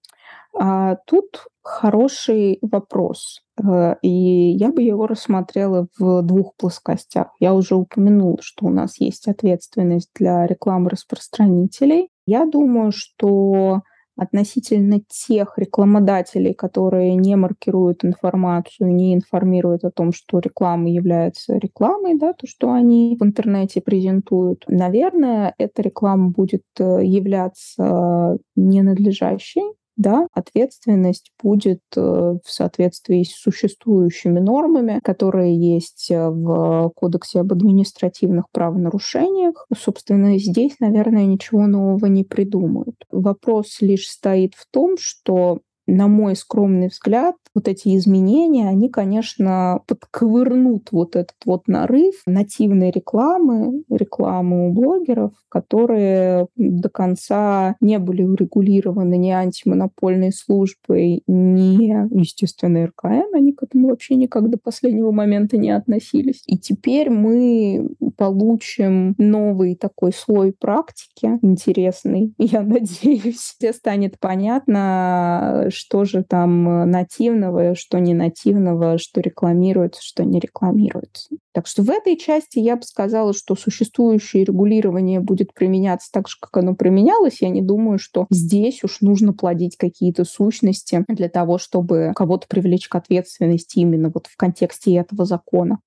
[0.56, 7.28] А тут хороший вопрос, э, и я бы его рассмотрела в двух плоскостях.
[7.40, 12.10] Я уже упомянула, что у нас есть ответственность для рекламы распространителей.
[12.28, 13.82] Я думаю, что
[14.16, 22.18] относительно тех рекламодателей, которые не маркируют информацию, не информируют о том, что реклама является рекламой,
[22.18, 29.64] да, то, что они в интернете презентуют, наверное, эта реклама будет э, являться ненадлежащей,
[29.96, 37.54] да, ответственность будет э, в соответствии с существующими нормами, которые есть э, в Кодексе об
[37.54, 39.68] административных правонарушениях.
[39.76, 42.96] Собственно, здесь, наверное, ничего нового не придумают.
[43.12, 49.82] Вопрос лишь стоит в том, что на мой скромный взгляд, вот эти изменения, они, конечно,
[49.88, 58.24] подковырнут вот этот вот нарыв нативной рекламы, рекламы у блогеров, которые до конца не были
[58.24, 63.36] урегулированы ни антимонопольной службой, ни, естественно, РКН.
[63.36, 66.44] Они к этому вообще никак до последнего момента не относились.
[66.48, 73.56] И теперь мы получим новый такой слой практики, интересный, я надеюсь.
[73.58, 80.40] Все станет понятно, что же там э, нативного, что не нативного, что рекламируется, что не
[80.40, 81.30] рекламируется.
[81.54, 86.36] Так что в этой части я бы сказала, что существующее регулирование будет применяться так же,
[86.40, 87.42] как оно применялось.
[87.42, 92.88] Я не думаю, что здесь уж нужно плодить какие-то сущности для того, чтобы кого-то привлечь
[92.88, 95.80] к ответственности именно вот в контексте этого закона.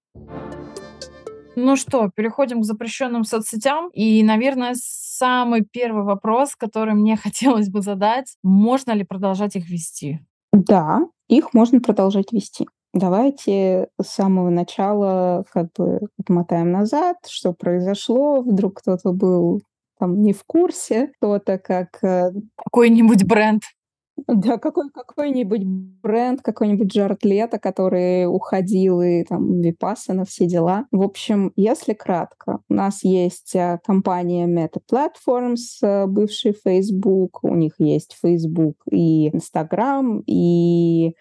[1.57, 3.89] Ну что, переходим к запрещенным соцсетям.
[3.95, 10.21] И, наверное, самый первый вопрос, который мне хотелось бы задать, можно ли продолжать их вести?
[10.53, 12.67] Да, их можно продолжать вести.
[12.93, 18.43] Давайте с самого начала как бы отмотаем назад, что произошло.
[18.43, 19.61] Вдруг кто-то был
[19.99, 22.03] там не в курсе, кто-то как...
[22.03, 23.63] Э, Какой-нибудь бренд
[24.27, 30.87] да, какой, какой-нибудь бренд, какой-нибудь Джаред Лето, который уходил, и там Випассана, все дела.
[30.91, 37.55] В общем, если кратко, у нас есть э, компания Meta Platforms, э, бывший Facebook, у
[37.55, 41.15] них есть Facebook и Instagram, и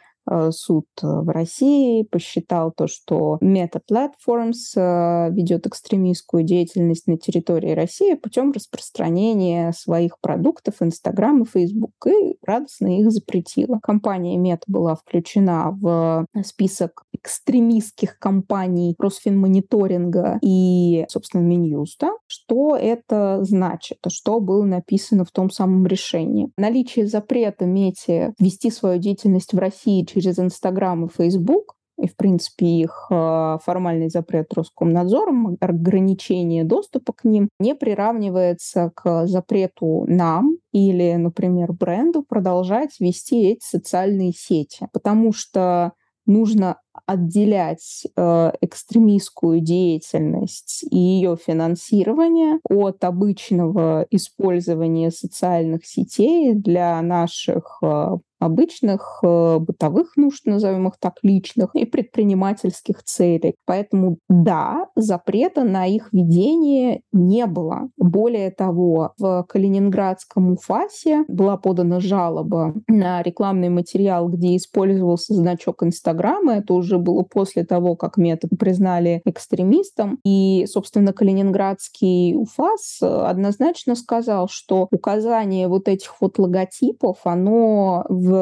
[0.51, 7.71] суд э, в России посчитал то, что Meta Platforms э, ведет экстремистскую деятельность на территории
[7.71, 13.79] России путем распространения своих продуктов Instagram и Facebook и радостно их запретила.
[13.81, 22.11] Компания Meta была включена в список экстремистских компаний Росфинмониторинга и, собственно, Минюста.
[22.27, 23.99] Что это значит?
[24.07, 26.49] Что было написано в том самом решении?
[26.57, 32.65] Наличие запрета Мете вести свою деятельность в России через Инстаграм и Фейсбук и, в принципе,
[32.65, 41.15] их э, формальный запрет Роскомнадзором, ограничение доступа к ним не приравнивается к запрету нам или,
[41.15, 45.93] например, бренду продолжать вести эти социальные сети, потому что
[46.25, 57.79] нужно отделять э, экстремистскую деятельность и ее финансирование от обычного использования социальных сетей для наших
[57.83, 63.55] э, обычных э, бытовых нужд, назовем их так, личных, и предпринимательских целей.
[63.65, 67.89] Поэтому да, запрета на их ведение не было.
[67.97, 76.55] Более того, в Калининградском УФАСе была подана жалоба на рекламный материал, где использовался значок Инстаграма.
[76.55, 80.19] Это уже было после того, как метод признали экстремистом.
[80.23, 88.34] И, собственно, Калининградский УФАС однозначно сказал, что указание вот этих вот логотипов, оно в,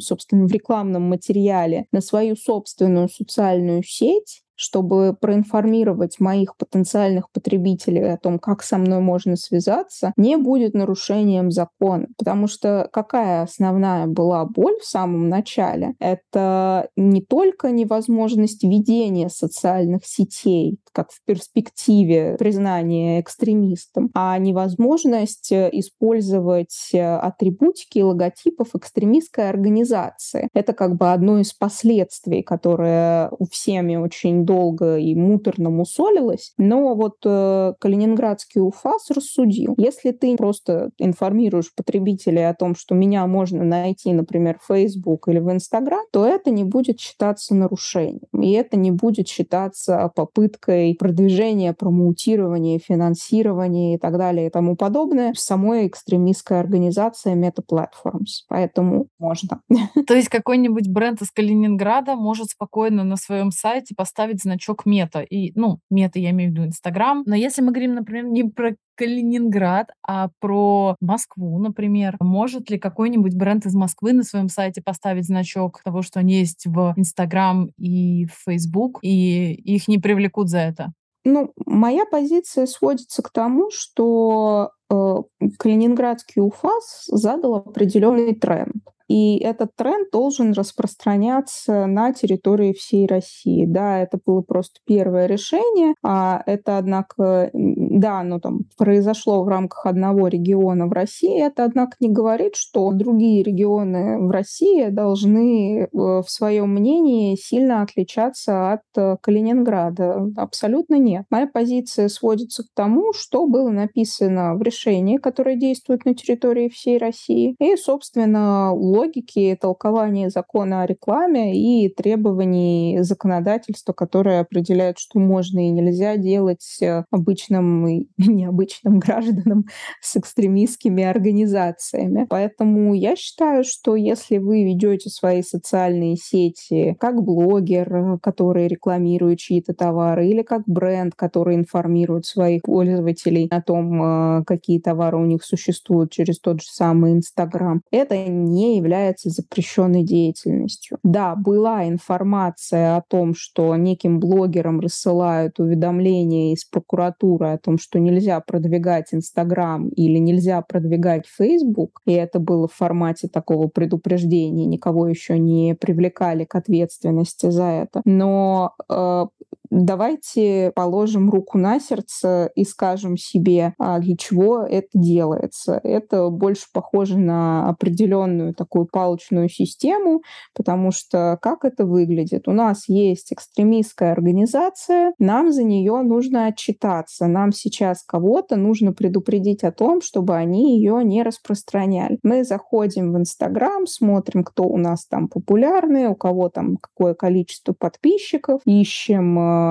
[0.00, 8.18] собственно, в рекламном материале на свою собственную социальную сеть чтобы проинформировать моих потенциальных потребителей о
[8.18, 12.06] том, как со мной можно связаться, не будет нарушением закона.
[12.16, 15.94] Потому что какая основная была боль в самом начале?
[15.98, 26.90] Это не только невозможность ведения социальных сетей, как в перспективе признания экстремистом, а невозможность использовать
[26.94, 30.48] атрибутики и логотипов экстремистской организации.
[30.54, 36.94] Это как бы одно из последствий, которое у всеми очень долго и муторно мусолилось, но
[36.94, 43.64] вот э, Калининградский УФАС рассудил, если ты просто информируешь потребителей о том, что меня можно
[43.64, 48.76] найти, например, в Facebook или в Instagram, то это не будет считаться нарушением, и это
[48.76, 55.86] не будет считаться попыткой продвижения, промоутирования, финансирования и так далее и тому подобное в самой
[55.86, 58.44] экстремистской организации Meta Platforms.
[58.48, 59.60] Поэтому можно.
[60.06, 65.20] То есть какой-нибудь бренд из Калининграда может спокойно на своем сайте поставить значок мета.
[65.20, 67.22] И, ну, мета я имею в виду Инстаграм.
[67.26, 72.16] Но если мы говорим, например, не про Калининград, а про Москву, например.
[72.20, 76.66] Может ли какой-нибудь бренд из Москвы на своем сайте поставить значок того, что они есть
[76.66, 80.92] в Инстаграм и в Фейсбук, и их не привлекут за это?
[81.24, 85.14] Ну, моя позиция сводится к тому, что э,
[85.58, 88.84] Калининградский УФАС задал определенный тренд.
[89.08, 93.66] И этот тренд должен распространяться на территории всей России.
[93.66, 99.86] Да, это было просто первое решение, а это, однако, да, оно там произошло в рамках
[99.86, 105.86] одного региона в России, это, однако, не говорит, что другие регионы в России должны э,
[105.92, 110.26] в своем мнении сильно отличаться от э, Калининграда.
[110.36, 111.24] Абсолютно нет.
[111.30, 116.98] Моя позиция сводится к тому, что было написано в решении, которое действует на территории всей
[116.98, 125.66] России, и, собственно, логики толкования закона о рекламе и требований законодательства, которое определяет, что можно
[125.66, 129.64] и нельзя делать э, обычным и необычным гражданам
[130.00, 132.26] с экстремистскими организациями.
[132.28, 139.74] Поэтому я считаю, что если вы ведете свои социальные сети как блогер, который рекламирует чьи-то
[139.74, 145.44] товары, или как бренд, который информирует своих пользователей о том, э, какие товары у них
[145.44, 150.98] существуют через тот же самый Инстаграм, это не является запрещенной деятельностью.
[151.02, 157.98] Да, была информация о том, что неким блогерам рассылают уведомления из прокуратуры о том, что
[157.98, 165.08] нельзя продвигать Инстаграм или нельзя продвигать Фейсбук, и это было в формате такого предупреждения, никого
[165.08, 168.02] еще не привлекали к ответственности за это.
[168.04, 169.26] Но э,
[169.74, 175.80] давайте положим руку на сердце и скажем себе, а для чего это делается.
[175.82, 180.22] Это больше похоже на определенную такую палочную систему,
[180.54, 182.46] потому что как это выглядит?
[182.46, 189.64] У нас есть экстремистская организация, нам за нее нужно отчитаться, нам сейчас кого-то нужно предупредить
[189.64, 192.18] о том, чтобы они ее не распространяли.
[192.22, 197.72] Мы заходим в Инстаграм, смотрим, кто у нас там популярный, у кого там какое количество
[197.72, 199.63] подписчиков, ищем э,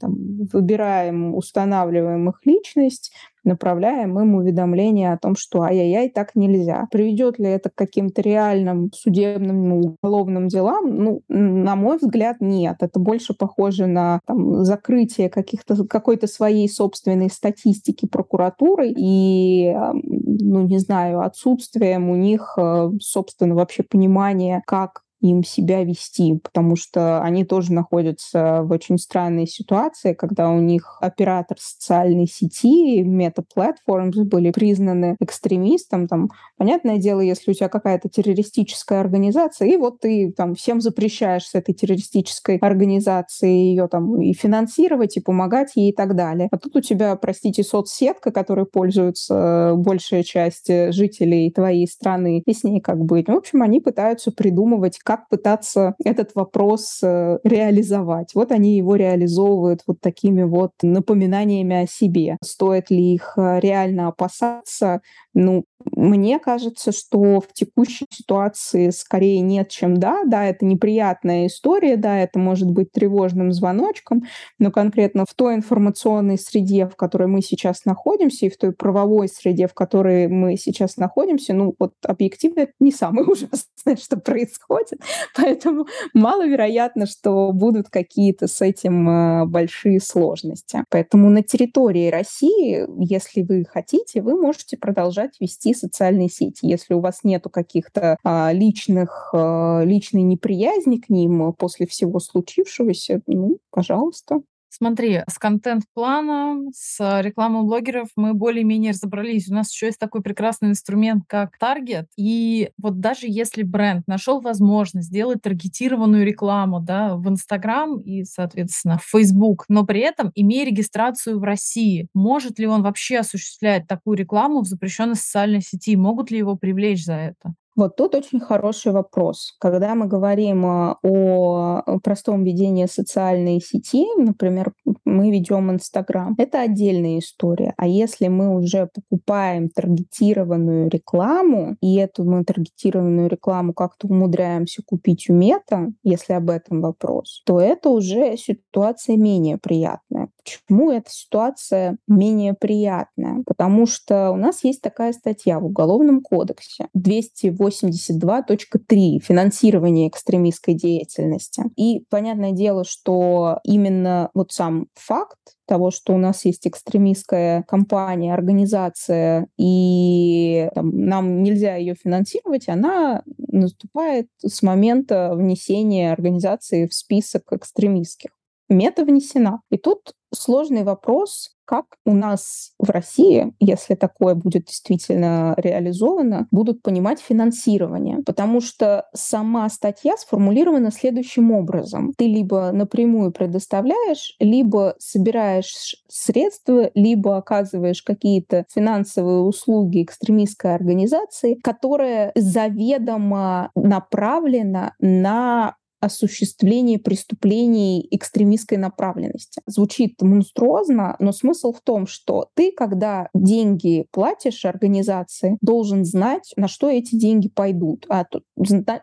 [0.00, 0.14] там,
[0.52, 3.12] выбираем, устанавливаем их личность,
[3.44, 6.86] направляем им уведомление о том, что ай-яй-яй, так нельзя.
[6.90, 10.96] Приведет ли это к каким-то реальным судебным, ну, уголовным делам?
[10.96, 12.76] Ну, на мой взгляд, нет.
[12.80, 20.78] Это больше похоже на там, закрытие каких-то, какой-то своей собственной статистики прокуратуры и, ну, не
[20.78, 27.44] знаю, отсутствием у них, э, собственно, вообще понимания, как им себя вести, потому что они
[27.44, 34.50] тоже находятся в очень странной ситуации, когда у них оператор социальной сети, Meta Platforms были
[34.50, 36.08] признаны экстремистом.
[36.08, 41.44] Там, понятное дело, если у тебя какая-то террористическая организация, и вот ты там всем запрещаешь
[41.44, 46.48] с этой террористической организацией ее там и финансировать, и помогать ей и так далее.
[46.50, 52.64] А тут у тебя, простите, соцсетка, которой пользуется большая часть жителей твоей страны, и с
[52.64, 53.28] ней как быть.
[53.28, 58.36] В общем, они пытаются придумывать, как пытаться этот вопрос э, реализовать.
[58.36, 62.36] Вот они его реализовывают вот такими вот напоминаниями о себе.
[62.44, 65.00] Стоит ли их э, реально опасаться?
[65.32, 65.64] Ну,
[65.96, 70.22] мне кажется, что в текущей ситуации скорее нет, чем да.
[70.26, 74.22] Да, это неприятная история, да, это может быть тревожным звоночком,
[74.58, 79.28] но конкретно в той информационной среде, в которой мы сейчас находимся, и в той правовой
[79.28, 85.00] среде, в которой мы сейчас находимся, ну, вот объективно это не самое ужасное, что происходит.
[85.36, 90.84] Поэтому маловероятно, что будут какие-то с этим э, большие сложности.
[90.90, 96.66] Поэтому на территории России, если вы хотите, вы можете продолжать вести вести социальные сети.
[96.66, 103.20] Если у вас нету каких-то а, личных, а, личной неприязни к ним после всего случившегося,
[103.26, 104.40] ну, пожалуйста.
[104.72, 109.48] Смотри, с контент-планом, с рекламой блогеров мы более-менее разобрались.
[109.50, 112.06] У нас еще есть такой прекрасный инструмент, как таргет.
[112.16, 118.98] И вот даже если бренд нашел возможность сделать таргетированную рекламу да, в Инстаграм и, соответственно,
[118.98, 124.16] в Фейсбук, но при этом имея регистрацию в России, может ли он вообще осуществлять такую
[124.18, 125.96] рекламу в запрещенной социальной сети?
[125.96, 127.54] Могут ли его привлечь за это?
[127.76, 129.54] Вот тут очень хороший вопрос.
[129.58, 134.72] Когда мы говорим а, о простом ведении социальной сети, например,
[135.04, 137.74] мы ведем Инстаграм, это отдельная история.
[137.76, 145.30] А если мы уже покупаем таргетированную рекламу, и эту мы таргетированную рекламу как-то умудряемся купить
[145.30, 150.28] у мета, если об этом вопрос, то это уже ситуация менее приятная.
[150.42, 153.42] Почему эта ситуация менее приятная?
[153.46, 161.64] Потому что у нас есть такая статья в Уголовном кодексе 282.3 «Финансирование экстремистской деятельности».
[161.76, 165.36] И понятное дело, что именно вот сам факт
[165.66, 173.22] того, что у нас есть экстремистская компания, организация, и там, нам нельзя ее финансировать, она
[173.38, 178.30] наступает с момента внесения организации в список экстремистских
[178.68, 179.60] мета внесена.
[179.70, 186.82] И тут сложный вопрос, как у нас в России, если такое будет действительно реализовано, будут
[186.82, 188.18] понимать финансирование.
[188.26, 192.12] Потому что сама статья сформулирована следующим образом.
[192.18, 202.32] Ты либо напрямую предоставляешь, либо собираешь средства, либо оказываешь какие-то финансовые услуги экстремистской организации, которая
[202.34, 209.60] заведомо направлена на осуществление преступлений экстремистской направленности.
[209.66, 216.68] Звучит монструозно, но смысл в том, что ты, когда деньги платишь организации, должен знать, на
[216.68, 218.06] что эти деньги пойдут.
[218.08, 218.24] А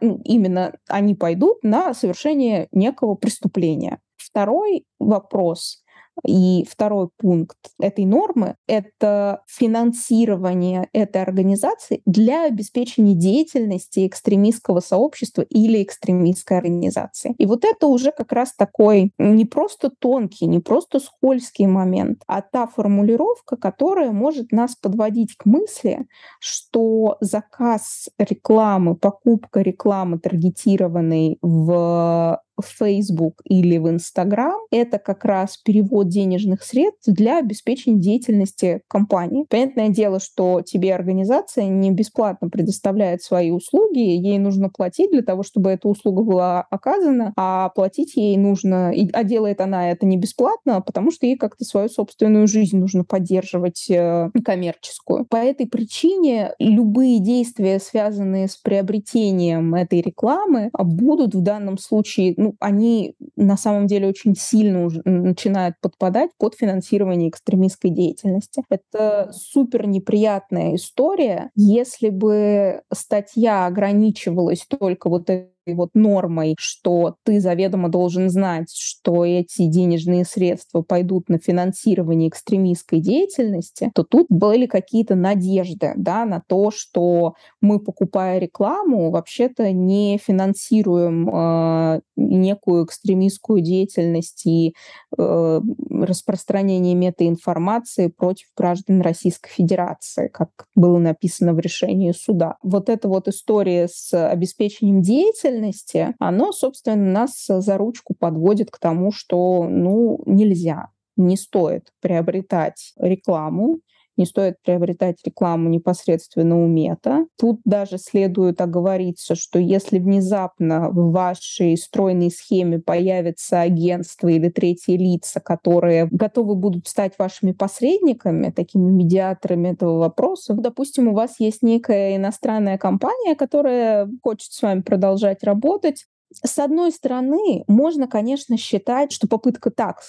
[0.01, 3.99] ну, именно они пойдут на совершение некого преступления.
[4.17, 5.83] Второй вопрос
[6.26, 15.84] и второй пункт этой нормы— это финансирование этой организации для обеспечения деятельности экстремистского сообщества или
[15.84, 17.36] экстремистской организации.
[17.38, 22.41] И вот это уже как раз такой не просто тонкий, не просто скользкий момент, а
[22.41, 26.07] та формулировка, которая может нас подводить к мысли,
[26.39, 35.57] что заказ рекламы, покупка рекламы, таргетированной в в Facebook или в Instagram, это как раз
[35.57, 39.45] перевод денежных средств для обеспечения деятельности компании.
[39.49, 45.43] Понятное дело, что тебе организация не бесплатно предоставляет свои услуги, ей нужно платить для того,
[45.43, 50.81] чтобы эта услуга была оказана, а платить ей нужно, а делает она это не бесплатно,
[50.81, 55.25] потому что ей как-то свою собственную жизнь нужно поддерживать э, коммерческую.
[55.25, 62.46] По этой причине любые действия, связанные с приобретением этой рекламы, будут в данном случае ну,
[62.47, 68.63] ну, они на самом деле очень сильно уже начинают подпадать под финансирование экстремистской деятельности.
[68.69, 71.51] Это супер неприятная история.
[71.55, 79.26] Если бы статья ограничивалась только вот этой вот нормой, что ты заведомо должен знать, что
[79.26, 86.41] эти денежные средства пойдут на финансирование экстремистской деятельности, то тут были какие-то надежды да, на
[86.47, 94.74] то, что мы, покупая рекламу, вообще-то не финансируем э, некую экстремистскую деятельность и
[95.18, 95.61] э,
[95.91, 102.57] распространение метаинформации против граждан Российской Федерации, как было написано в решении суда.
[102.63, 108.79] Вот эта вот история с обеспечением деятельности деятельности, оно, собственно, нас за ручку подводит к
[108.79, 113.79] тому, что, ну, нельзя, не стоит приобретать рекламу,
[114.18, 117.26] не стоит приобретать рекламу непосредственно у мета.
[117.38, 124.97] Тут даже следует оговориться, что если внезапно в вашей стройной схеме появится агентство или третьи
[124.97, 131.61] лица, которые готовы будут стать вашими посредниками, такими медиаторами этого вопроса, допустим, у вас есть
[131.61, 136.05] некая иностранная компания, которая хочет с вами продолжать работать,
[136.43, 140.01] с одной стороны, можно, конечно, считать, что попытка так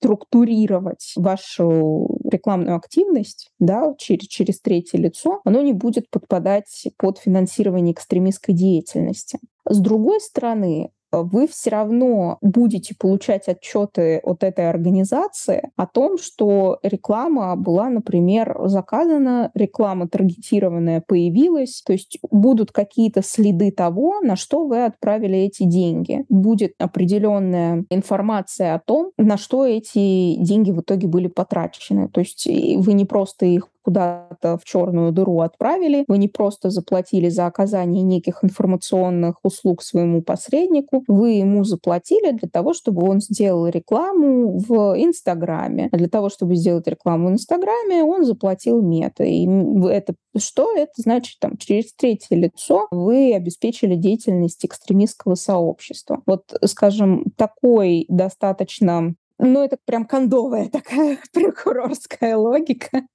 [0.00, 7.92] структурировать вашу рекламную активность да, через, через третье лицо, оно не будет подпадать под финансирование
[7.92, 9.38] экстремистской деятельности.
[9.68, 16.78] С другой стороны, вы все равно будете получать отчеты от этой организации о том, что
[16.82, 24.66] реклама была, например, заказана, реклама таргетированная появилась, то есть будут какие-то следы того, на что
[24.66, 26.24] вы отправили эти деньги.
[26.28, 32.08] Будет определенная информация о том, на что эти деньги в итоге были потрачены.
[32.08, 37.30] То есть вы не просто их куда-то в черную дыру отправили, вы не просто заплатили
[37.30, 43.66] за оказание неких информационных услуг своему посреднику, вы ему заплатили для того, чтобы он сделал
[43.66, 45.88] рекламу в Инстаграме.
[45.90, 49.24] А для того, чтобы сделать рекламу в Инстаграме, он заплатил мета.
[49.24, 49.48] И
[49.88, 50.76] это что?
[50.76, 56.20] Это значит, там, через третье лицо вы обеспечили деятельность экстремистского сообщества.
[56.26, 63.06] Вот, скажем, такой достаточно ну, это прям кондовая такая прокурорская логика.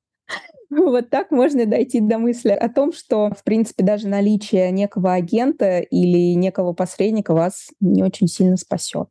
[0.77, 5.79] Вот так можно дойти до мысли о том, что, в принципе, даже наличие некого агента
[5.79, 9.09] или некого посредника вас не очень сильно спасет.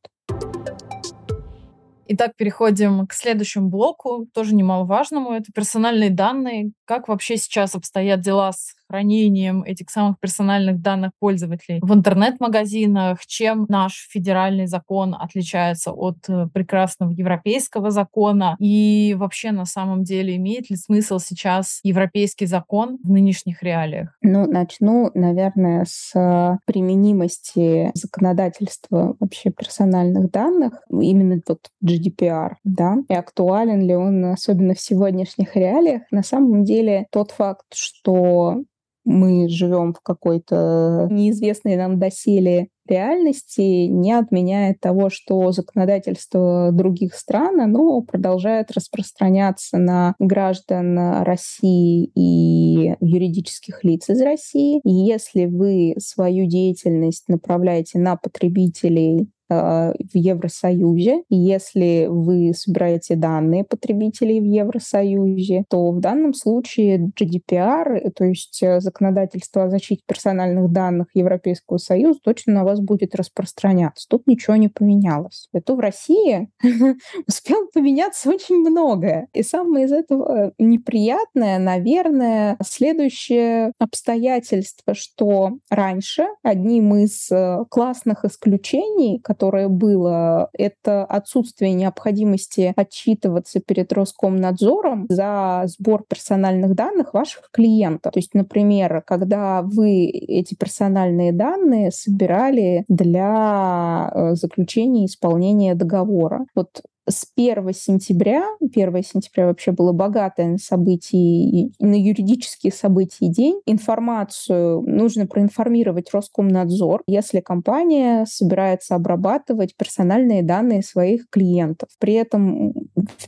[2.09, 5.33] Итак, переходим к следующему блоку, тоже немаловажному.
[5.33, 6.73] Это персональные данные.
[6.85, 13.64] Как вообще сейчас обстоят дела с хранением этих самых персональных данных пользователей в интернет-магазинах, чем
[13.70, 20.68] наш федеральный закон отличается от э, прекрасного европейского закона, и вообще на самом деле имеет
[20.68, 24.11] ли смысл сейчас европейский закон в нынешних реалиях?
[24.20, 33.14] Ну, начну, наверное, с э, применимости законодательства вообще персональных данных, именно вот GDPR, да, и
[33.14, 36.03] актуален ли он особенно в сегодняшних реалиях.
[36.11, 38.64] На самом деле тот факт, что
[39.05, 47.61] мы живем в какой-то неизвестной нам доселе реальности, не отменяет того, что законодательство других стран,
[47.61, 54.80] оно продолжает распространяться на граждан России и юридических лиц из России.
[54.85, 61.22] И если вы свою деятельность направляете на потребителей Э, в Евросоюзе.
[61.28, 69.64] Если вы собираете данные потребителей в Евросоюзе, то в данном случае GDPR, то есть законодательство
[69.64, 74.07] о защите персональных данных Европейского Союза, точно на вас будет распространяться.
[74.09, 75.49] Тут ничего не поменялось.
[75.53, 76.51] Это в России
[77.27, 79.29] успел поменяться очень многое.
[79.33, 89.20] И самое из этого неприятное, наверное, следующее обстоятельство, что раньше одним из э, классных исключений,
[89.20, 98.12] которое было, это отсутствие необходимости отчитываться перед Роскомнадзором за сбор персональных данных ваших клиентов.
[98.12, 106.47] То есть, например, когда вы эти персональные данные собирали для э, заключения и исполнения договора.
[106.55, 113.61] Вот с 1 сентября, 1 сентября вообще было богатое на события, на юридические события день,
[113.67, 121.89] информацию нужно проинформировать Роскомнадзор, если компания собирается обрабатывать персональные данные своих клиентов.
[121.99, 122.73] При этом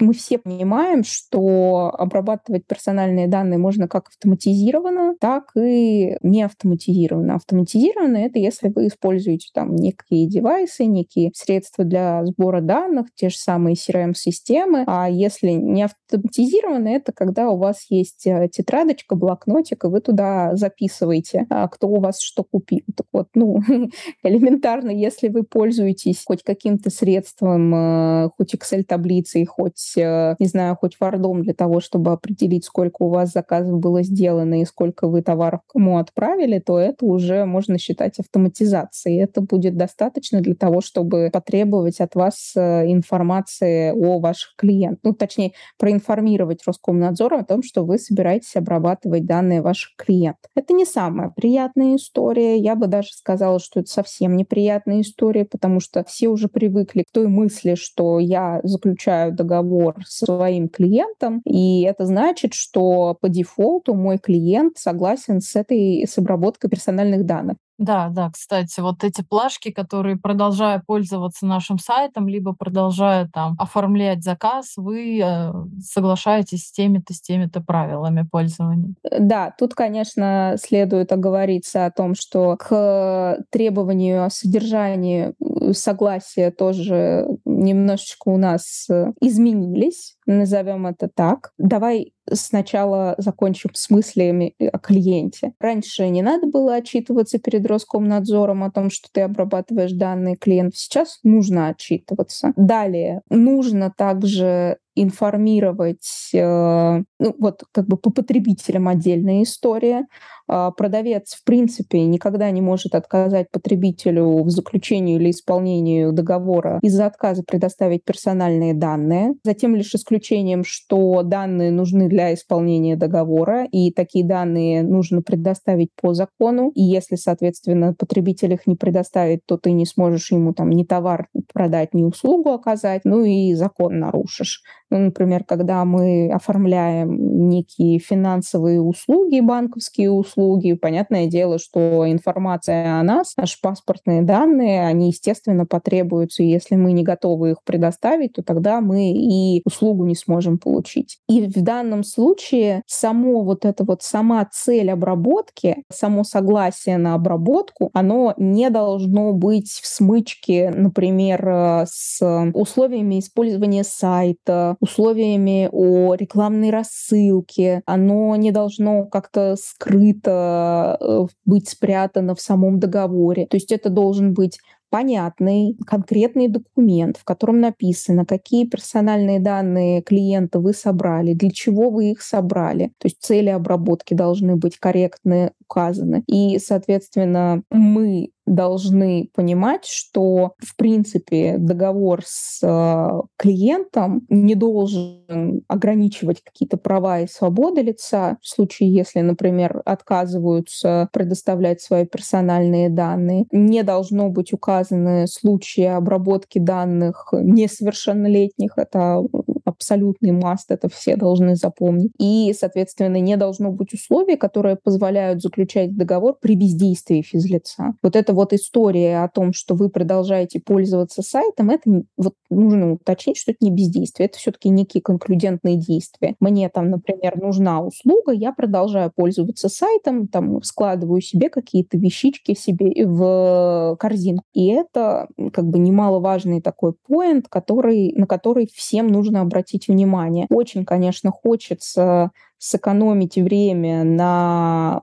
[0.00, 7.34] мы все понимаем, что обрабатывать персональные данные можно как автоматизированно, так и не автоматизированно.
[7.34, 13.36] Автоматизированно— это если вы используете там некие девайсы, некие средства для сбора данных, те же
[13.36, 14.84] самые самые CRM-системы.
[14.86, 20.54] А если не автоматизировано, это когда у вас есть э, тетрадочка, блокнотик, и вы туда
[20.54, 22.82] записываете, а, кто у вас что купил.
[22.96, 23.60] Так вот, ну,
[24.22, 30.96] элементарно, если вы пользуетесь хоть каким-то средством, э, хоть Excel-таблицей, хоть, э, не знаю, хоть
[31.00, 35.60] Word для того, чтобы определить, сколько у вас заказов было сделано и сколько вы товаров
[35.68, 39.22] кому отправили, то это уже можно считать автоматизацией.
[39.22, 45.00] Это будет достаточно для того, чтобы потребовать от вас информации информации о ваших клиентах.
[45.02, 50.50] Ну, точнее, проинформировать Роскомнадзор о том, что вы собираетесь обрабатывать данные ваших клиентов.
[50.54, 52.58] Это не самая приятная история.
[52.58, 57.10] Я бы даже сказала, что это совсем неприятная история, потому что все уже привыкли к
[57.12, 63.94] той мысли, что я заключаю договор с своим клиентом, и это значит, что по дефолту
[63.94, 67.56] мой клиент согласен с этой с обработкой персональных данных.
[67.78, 74.22] Да, да, кстати, вот эти плашки, которые, продолжая пользоваться нашим сайтом, либо продолжая там оформлять
[74.22, 78.94] заказ, вы э, соглашаетесь с теми-то, с теми-то правилами пользования.
[79.10, 86.52] Э, да, тут, конечно, следует оговориться о том, что к требованию о содержании э, согласия
[86.52, 91.52] тоже немножечко у нас э, изменились, назовем это так.
[91.58, 95.52] Давай сначала закончим с мыслями о клиенте.
[95.60, 100.78] Раньше не надо было отчитываться перед Роскомнадзором о том, что ты обрабатываешь данные клиентов.
[100.78, 102.52] Сейчас нужно отчитываться.
[102.56, 110.06] Далее, нужно также информировать, э, ну вот как бы по потребителям отдельная история.
[110.46, 117.06] А, продавец, в принципе, никогда не может отказать потребителю в заключении или исполнении договора из-за
[117.06, 119.34] отказа предоставить персональные данные.
[119.42, 126.12] Затем лишь исключением, что данные нужны для исполнения договора, и такие данные нужно предоставить по
[126.12, 126.70] закону.
[126.74, 131.28] И если, соответственно, потребитель их не предоставит, то ты не сможешь ему там ни товар
[131.52, 134.62] продать, ни услугу оказать, ну и закон нарушишь.
[134.90, 143.02] Ну, например, когда мы оформляем некие финансовые услуги, банковские услуги, понятное дело, что информация о
[143.02, 146.42] нас, наши паспортные данные, они, естественно, потребуются.
[146.42, 151.18] И если мы не готовы их предоставить, то тогда мы и услугу не сможем получить.
[151.28, 157.90] И в данном случае само вот это вот сама цель обработки, само согласие на обработку,
[157.92, 166.70] оно не должно быть в смычке, например, э, с условиями использования сайта, условиями о рекламной
[166.70, 167.82] рассылке.
[167.86, 173.46] Оно не должно как-то скрыто э, быть спрятано в самом договоре.
[173.46, 174.58] То есть это должен быть
[174.94, 182.12] понятный, конкретный документ, в котором написано, какие персональные данные клиента вы собрали, для чего вы
[182.12, 182.92] их собрали.
[182.98, 186.22] То есть цели обработки должны быть корректно указаны.
[186.28, 196.42] И, соответственно, мы должны понимать, что, в принципе, договор с э, клиентом не должен ограничивать
[196.42, 203.46] какие-то права и свободы лица в случае, если, например, отказываются предоставлять свои персональные данные.
[203.50, 208.72] Не должно быть указаны случаи обработки данных несовершеннолетних.
[208.76, 209.22] Это
[209.64, 212.12] абсолютный маст, это все должны запомнить.
[212.18, 217.94] И, соответственно, не должно быть условий, которые позволяют заключать договор при бездействии физлица.
[218.02, 223.38] Вот эта вот история о том, что вы продолжаете пользоваться сайтом, это вот нужно уточнить,
[223.38, 226.34] что это не бездействие, это все-таки некие конклюдентные действия.
[226.40, 233.06] Мне там, например, нужна услуга, я продолжаю пользоваться сайтом, там складываю себе какие-то вещички себе
[233.06, 234.44] в корзинку.
[234.52, 240.46] И это как бы немаловажный такой поинт, который, на который всем нужно обратить внимание.
[240.50, 245.02] Очень, конечно, хочется сэкономить время на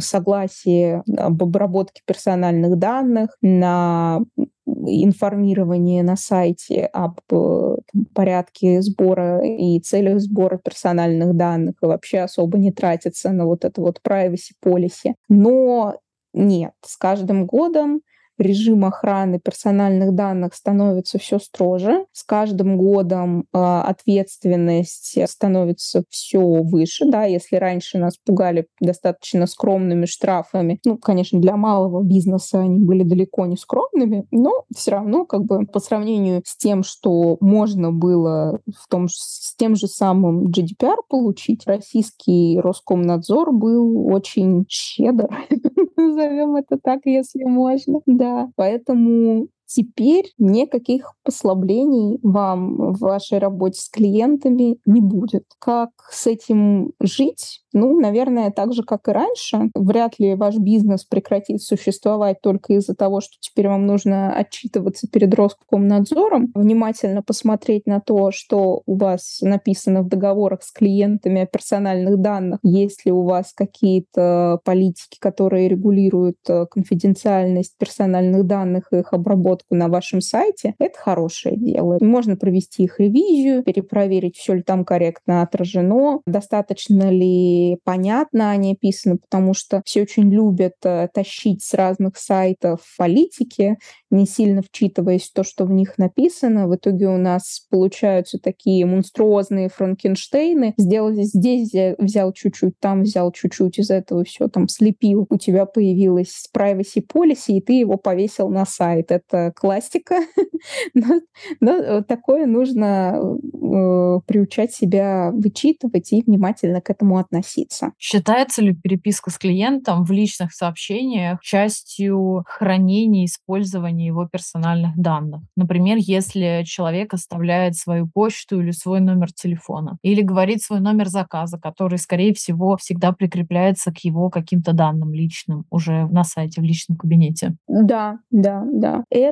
[0.00, 4.20] согласии об обработке персональных данных, на
[4.64, 12.20] информирование на сайте об э, там, порядке сбора и целях сбора персональных данных и вообще
[12.20, 15.14] особо не тратиться на вот это вот privacy policy.
[15.28, 15.98] Но
[16.32, 18.00] нет, с каждым годом
[18.42, 22.06] режим охраны персональных данных становится все строже.
[22.12, 27.06] С каждым годом э, ответственность становится все выше.
[27.06, 33.02] Да, если раньше нас пугали достаточно скромными штрафами, ну, конечно, для малого бизнеса они были
[33.02, 38.60] далеко не скромными, но все равно как бы по сравнению с тем, что можно было
[38.66, 45.28] в том, с тем же самым GDPR получить, российский Роскомнадзор был очень щедр,
[45.96, 48.00] назовем это так, если можно.
[48.06, 55.44] Да, поэтому Теперь никаких послаблений вам в вашей работе с клиентами не будет.
[55.58, 57.62] Как с этим жить?
[57.72, 59.70] Ну, наверное, так же, как и раньше.
[59.74, 65.32] Вряд ли ваш бизнес прекратит существовать только из-за того, что теперь вам нужно отчитываться перед
[65.34, 72.20] Роскомнадзором, внимательно посмотреть на то, что у вас написано в договорах с клиентами о персональных
[72.20, 79.14] данных, есть ли у вас какие-то политики, которые регулируют э, конфиденциальность персональных данных и их
[79.14, 81.98] обработку на вашем сайте, это хорошее дело.
[82.00, 89.18] Можно провести их ревизию, перепроверить, все ли там корректно отражено, достаточно ли понятно они описаны,
[89.18, 93.78] потому что все очень любят э, тащить с разных сайтов политики,
[94.10, 96.68] не сильно вчитываясь в то, что в них написано.
[96.68, 100.74] В итоге у нас получаются такие монструозные Франкенштейны.
[100.76, 105.26] Сделал здесь, взял чуть-чуть, там взял чуть-чуть, из этого все там слепил.
[105.28, 109.10] У тебя появилась privacy policy, и ты его повесил на сайт.
[109.10, 110.16] Это это классика,
[110.94, 111.20] но,
[111.60, 117.92] но такое нужно э, приучать себя вычитывать и внимательно к этому относиться.
[117.98, 125.42] Считается ли переписка с клиентом в личных сообщениях частью хранения и использования его персональных данных?
[125.56, 131.58] Например, если человек оставляет свою почту или свой номер телефона, или говорит свой номер заказа,
[131.58, 136.96] который, скорее всего, всегда прикрепляется к его каким-то данным личным уже на сайте, в личном
[136.96, 137.56] кабинете.
[137.68, 139.04] Да, да, да.
[139.10, 139.31] Это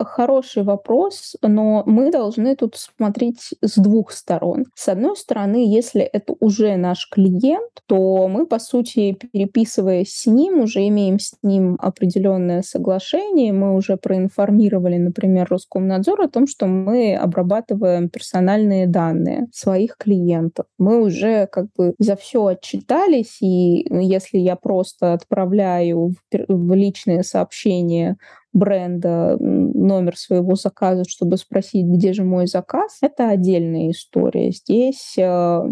[0.00, 4.64] хороший вопрос, но мы должны тут смотреть с двух сторон.
[4.74, 10.60] С одной стороны, если это уже наш клиент, то мы, по сути, переписываясь с ним,
[10.60, 17.16] уже имеем с ним определенное соглашение, мы уже проинформировали, например, Роскомнадзор о том, что мы
[17.16, 20.66] обрабатываем персональные данные своих клиентов.
[20.78, 28.16] Мы уже как бы за все отчитались, и если я просто отправляю в личные сообщения
[28.52, 34.50] бренда номер своего заказа, чтобы спросить, где же мой заказ, это отдельная история.
[34.50, 35.22] Здесь э,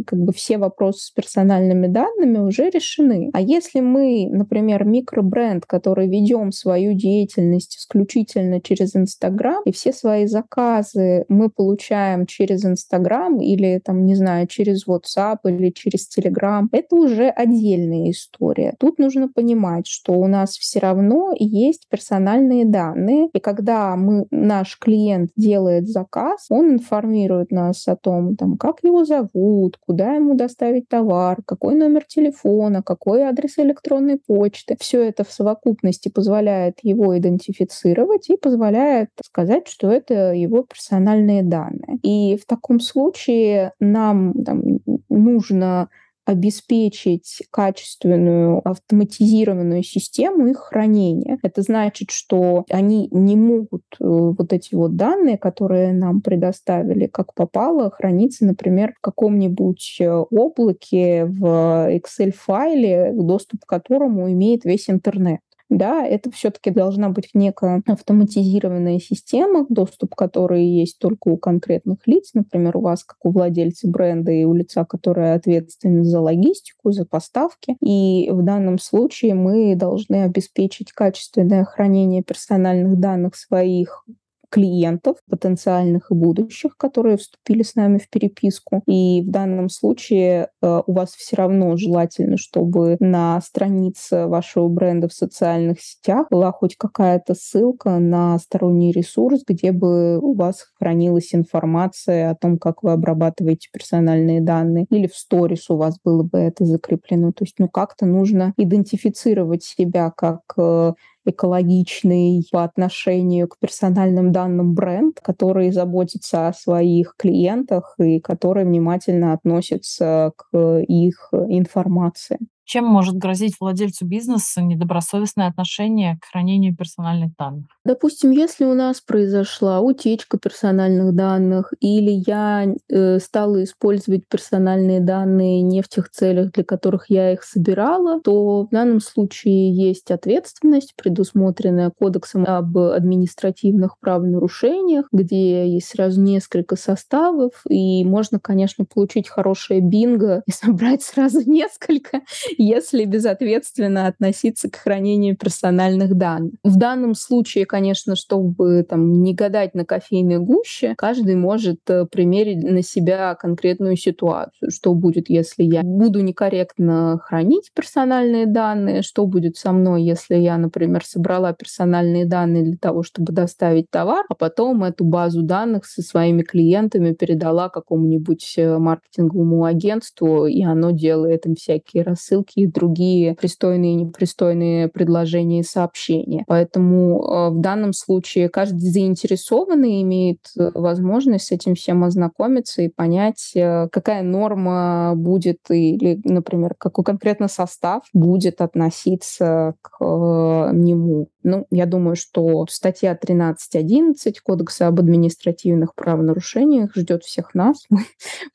[0.07, 3.31] как бы все вопросы с персональными данными уже решены.
[3.33, 10.27] А если мы, например, микробренд, который ведем свою деятельность исключительно через Инстаграм, и все свои
[10.27, 16.97] заказы мы получаем через Инстаграм или, там, не знаю, через WhatsApp или через Telegram, это
[16.97, 18.75] уже отдельная история.
[18.79, 24.79] Тут нужно понимать, что у нас все равно есть персональные данные, и когда мы, наш
[24.79, 30.89] клиент делает заказ, он информирует нас о том, там, как его зовут, куда ему доставить
[30.89, 34.77] товар, какой номер телефона, какой адрес электронной почты.
[34.79, 41.99] Все это в совокупности позволяет его идентифицировать и позволяет сказать, что это его персональные данные.
[42.03, 44.63] И в таком случае нам там,
[45.09, 45.89] нужно
[46.29, 51.39] обеспечить качественную автоматизированную систему их хранения.
[51.43, 57.33] Это значит, что они не могут э, вот эти вот данные, которые нам предоставили, как
[57.33, 65.41] попало, храниться, например, в каком-нибудь э, облаке в Excel-файле, доступ к которому имеет весь интернет
[65.69, 71.99] да, это все-таки должна быть некая автоматизированная система, доступ к которой есть только у конкретных
[72.07, 76.91] лиц, например, у вас, как у владельца бренда и у лица, которое ответственно за логистику,
[76.93, 77.77] за поставки.
[77.83, 84.05] И в данном случае мы должны обеспечить качественное хранение персональных данных своих
[84.51, 88.83] клиентов, потенциальных и будущих, которые вступили с нами в переписку.
[88.87, 95.09] И в данном случае э, у вас все равно желательно, чтобы на странице вашего бренда
[95.09, 101.35] в социальных сетях была хоть какая-то ссылка на сторонний ресурс, где бы у вас хранилась
[101.35, 106.39] информация о том, как вы обрабатываете персональные данные, или в сторис у вас было бы
[106.39, 107.33] это закреплено.
[107.33, 110.93] То есть, ну, как-то нужно идентифицировать себя как э,
[111.29, 119.33] экологичный по отношению к персональным данным бренд, который заботится о своих клиентах и который внимательно
[119.33, 120.57] относится к
[120.89, 122.39] их информации.
[122.69, 127.65] Чем может грозить владельцу бизнеса недобросовестное отношение к хранению персональных данных?
[127.87, 135.63] Допустим, если у нас произошла утечка персональных данных или я э, стала использовать персональные данные
[135.63, 140.93] не в тех целях, для которых я их собирала, то в данном случае есть ответственность,
[140.95, 149.81] предусмотренная Кодексом об административных правонарушениях, где есть сразу несколько составов, и можно, конечно, получить хорошее
[149.81, 152.21] бинго и собрать сразу несколько
[152.59, 156.55] если безответственно относиться к хранению персональных данных.
[156.65, 162.63] В данном случае, конечно, чтобы там не гадать на кофейной гуще, каждый может э, примерить
[162.63, 164.71] на себя конкретную ситуацию.
[164.71, 170.59] Что будет, если я буду некорректно хранить персональные данные, что будет со мной, если я,
[170.59, 176.03] например, собрала персональные данные для того, чтобы доставить товар, а потом эту базу данных со
[176.03, 183.35] своими клиентами передала какому-нибудь э, маркетинговому агентству, и оно делает им всякие рассылки и другие
[183.35, 186.45] пристойные и непристойные предложения и сообщения.
[186.47, 192.89] Поэтому э, в данном случае каждый заинтересованный имеет э, возможность с этим всем ознакомиться и
[192.89, 201.29] понять, э, какая норма будет или, например, какой конкретно состав будет относиться к нему.
[201.43, 207.87] Ну, я думаю, что статья 13.11 Кодекса об административных правонарушениях ждет всех нас.
[207.91, 208.01] Мы,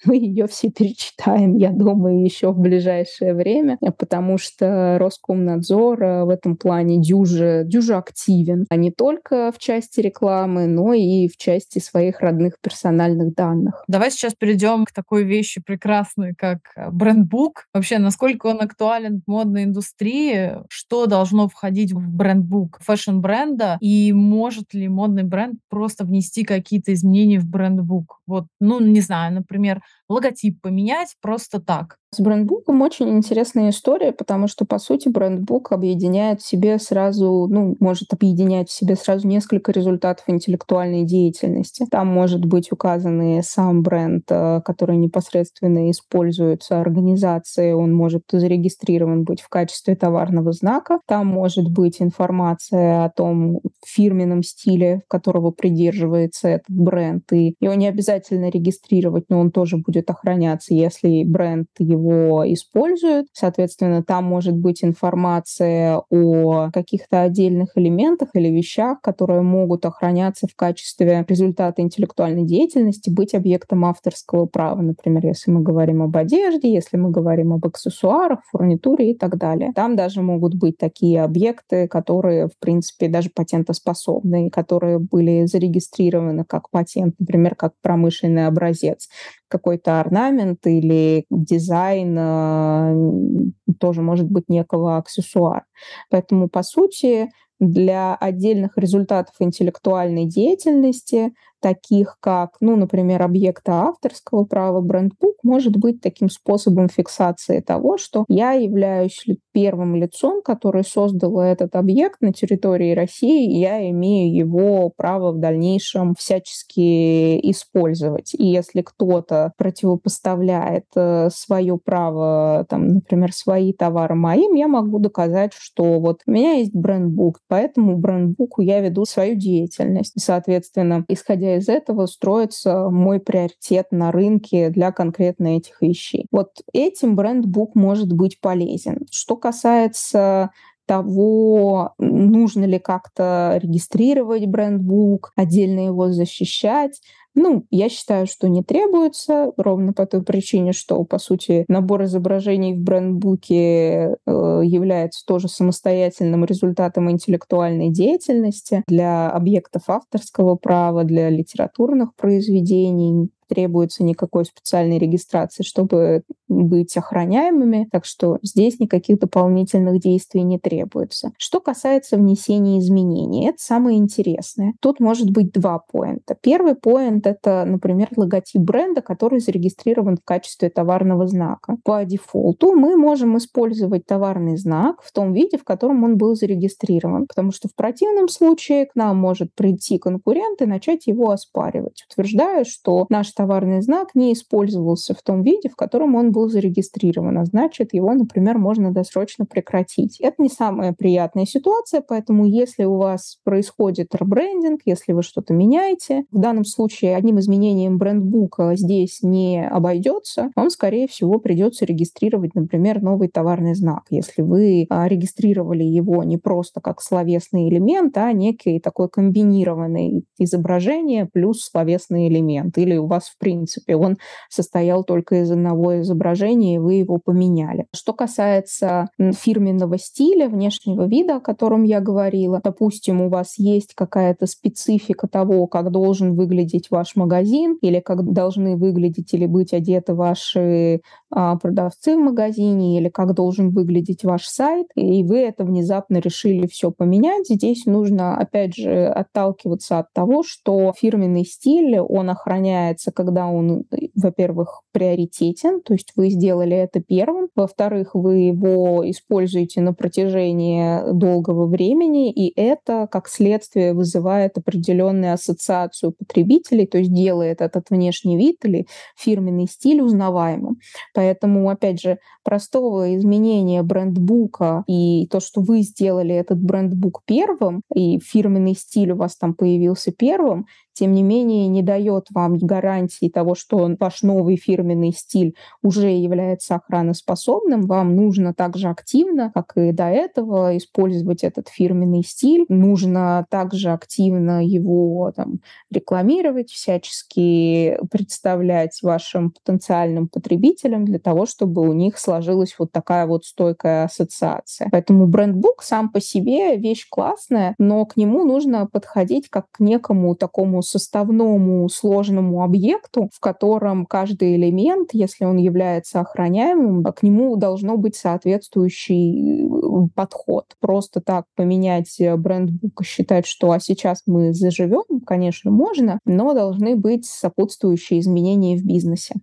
[0.05, 3.77] мы ее все перечитаем, я думаю, еще в ближайшее время.
[3.91, 10.67] Потому что Роскомнадзор в этом плане дюже, дюже активен, а не только в части рекламы,
[10.67, 13.83] но и в части своих родных персональных данных.
[13.87, 16.59] Давай сейчас перейдем к такой вещи прекрасной, как
[16.91, 17.65] брендбук.
[17.73, 24.73] Вообще, насколько он актуален в модной индустрии, что должно входить в брендбук fashion-бренда, и может
[24.73, 28.19] ли модный бренд просто внести какие-то изменения в брендбук?
[28.27, 29.81] Вот, ну, не знаю, например,
[30.13, 31.97] логотип поменять просто так.
[32.13, 37.75] С брендбуком очень интересная история, потому что, по сути, брендбук объединяет в себе сразу, ну,
[37.79, 41.87] может объединять в себе сразу несколько результатов интеллектуальной деятельности.
[41.89, 49.41] Там может быть указаны сам бренд, э, который непосредственно используется организацией, он может зарегистрирован быть
[49.41, 50.99] в качестве товарного знака.
[51.07, 57.87] Там может быть информация о том фирменном стиле, которого придерживается этот бренд, и его не
[57.87, 63.27] обязательно регистрировать, но он тоже будет охраняться, если бренд его используют.
[63.33, 70.55] Соответственно, там может быть информация о каких-то отдельных элементах или вещах, которые могут охраняться в
[70.55, 74.81] качестве результата интеллектуальной деятельности, быть объектом авторского права.
[74.81, 79.71] Например, если мы говорим об одежде, если мы говорим об аксессуарах, фурнитуре и так далее.
[79.73, 86.69] Там даже могут быть такие объекты, которые, в принципе, даже патентоспособны, которые были зарегистрированы как
[86.69, 89.09] патент, например, как промышленный образец
[89.53, 95.65] какой-то орнамент или дизайн э, тоже может быть некого аксессуара.
[96.09, 97.29] Поэтому, по сути,
[97.59, 101.33] для отдельных результатов интеллектуальной деятельности
[101.63, 108.25] таких как, ну, например, объекта авторского права, брендбук может быть таким способом фиксации того, что
[108.27, 114.91] я являюсь первым лицом, который создал этот объект на территории России, и я имею его
[114.95, 118.33] право в дальнейшем всячески использовать.
[118.33, 125.53] И если кто-то противопоставляет э, свое право, там, например, свои товары моим, я могу доказать,
[125.53, 130.13] что вот у меня есть брендбук, поэтому брендбуку я веду свою деятельность.
[130.19, 136.27] Соответственно, исходя из этого строится мой приоритет на рынке для конкретно этих вещей.
[136.31, 139.05] Вот этим брендбук может быть полезен.
[139.11, 140.51] Что касается
[140.85, 146.99] того, нужно ли как-то регистрировать брендбук, отдельно его защищать.
[147.35, 152.75] Ну, я считаю, что не требуется, ровно по той причине, что, по сути, набор изображений
[152.75, 158.83] в брендбуке э, является тоже самостоятельным результатом интеллектуальной деятельности.
[158.87, 166.23] Для объектов авторского права, для литературных произведений требуется никакой специальной регистрации, чтобы
[166.61, 171.31] быть охраняемыми, так что здесь никаких дополнительных действий не требуется.
[171.37, 174.73] Что касается внесения изменений, это самое интересное.
[174.79, 176.35] Тут может быть два поинта.
[176.41, 181.77] Первый поинт— это, например, логотип бренда, который зарегистрирован в качестве товарного знака.
[181.83, 187.27] По дефолту мы можем использовать товарный знак в том виде, в котором он был зарегистрирован,
[187.27, 192.63] потому что в противном случае к нам может прийти конкурент и начать его оспаривать, утверждая,
[192.63, 197.45] что наш товарный знак не использовался в том виде, в котором он был зарегистрирован, а
[197.45, 200.19] значит, его, например, можно досрочно прекратить.
[200.19, 206.25] Это не самая приятная ситуация, поэтому если у вас происходит ребрендинг, если вы что-то меняете,
[206.31, 213.01] в данном случае одним изменением брендбука здесь не обойдется, вам, скорее всего, придется регистрировать, например,
[213.01, 214.03] новый товарный знак.
[214.09, 221.25] Если вы а, регистрировали его не просто как словесный элемент, а некий такой комбинированный изображение
[221.25, 222.77] плюс словесный элемент.
[222.77, 223.95] Или у вас, в принципе.
[223.95, 224.17] Он
[224.49, 226.32] состоял только из одного изображения,
[226.75, 227.87] и вы его поменяли.
[227.93, 234.45] Что касается фирменного стиля, внешнего вида, о котором я говорила, допустим, у вас есть какая-то
[234.45, 241.01] специфика того, как должен выглядеть ваш магазин, или как должны выглядеть или быть одеты ваши
[241.31, 246.67] а, продавцы в магазине, или как должен выглядеть ваш сайт, и вы это внезапно решили
[246.67, 247.47] все поменять.
[247.47, 254.81] Здесь нужно, опять же, отталкиваться от того, что фирменный стиль, он охраняется когда он, во-первых,
[254.91, 262.31] приоритетен, то есть вы сделали это первым, во-вторых, вы его используете на протяжении долгого времени,
[262.31, 268.87] и это, как следствие, вызывает определенную ассоциацию потребителей, то есть делает этот внешний вид или
[269.17, 270.77] фирменный стиль узнаваемым.
[271.13, 278.19] Поэтому, опять же, простого изменения брендбука и то, что вы сделали этот брендбук первым, и
[278.19, 283.55] фирменный стиль у вас там появился первым, тем не менее не дает вам гарантии того,
[283.55, 287.81] что ваш новый фирменный стиль уже является охраноспособным.
[287.83, 292.65] Вам нужно также активно, как и до этого, использовать этот фирменный стиль.
[292.69, 295.59] Нужно также активно его там,
[295.91, 303.45] рекламировать, всячески представлять вашим потенциальным потребителям для того, чтобы у них сложилась вот такая вот
[303.45, 304.89] стойкая ассоциация.
[304.91, 310.35] Поэтому брендбук сам по себе вещь классная, но к нему нужно подходить как к некому
[310.35, 317.97] такому составному сложному объекту, в котором каждый элемент, если он является охраняемым, к нему должно
[317.97, 320.65] быть соответствующий э, подход.
[320.79, 326.95] Просто так поменять брендбук и считать, что а сейчас мы заживем, конечно, можно, но должны
[326.95, 329.35] быть сопутствующие изменения в бизнесе.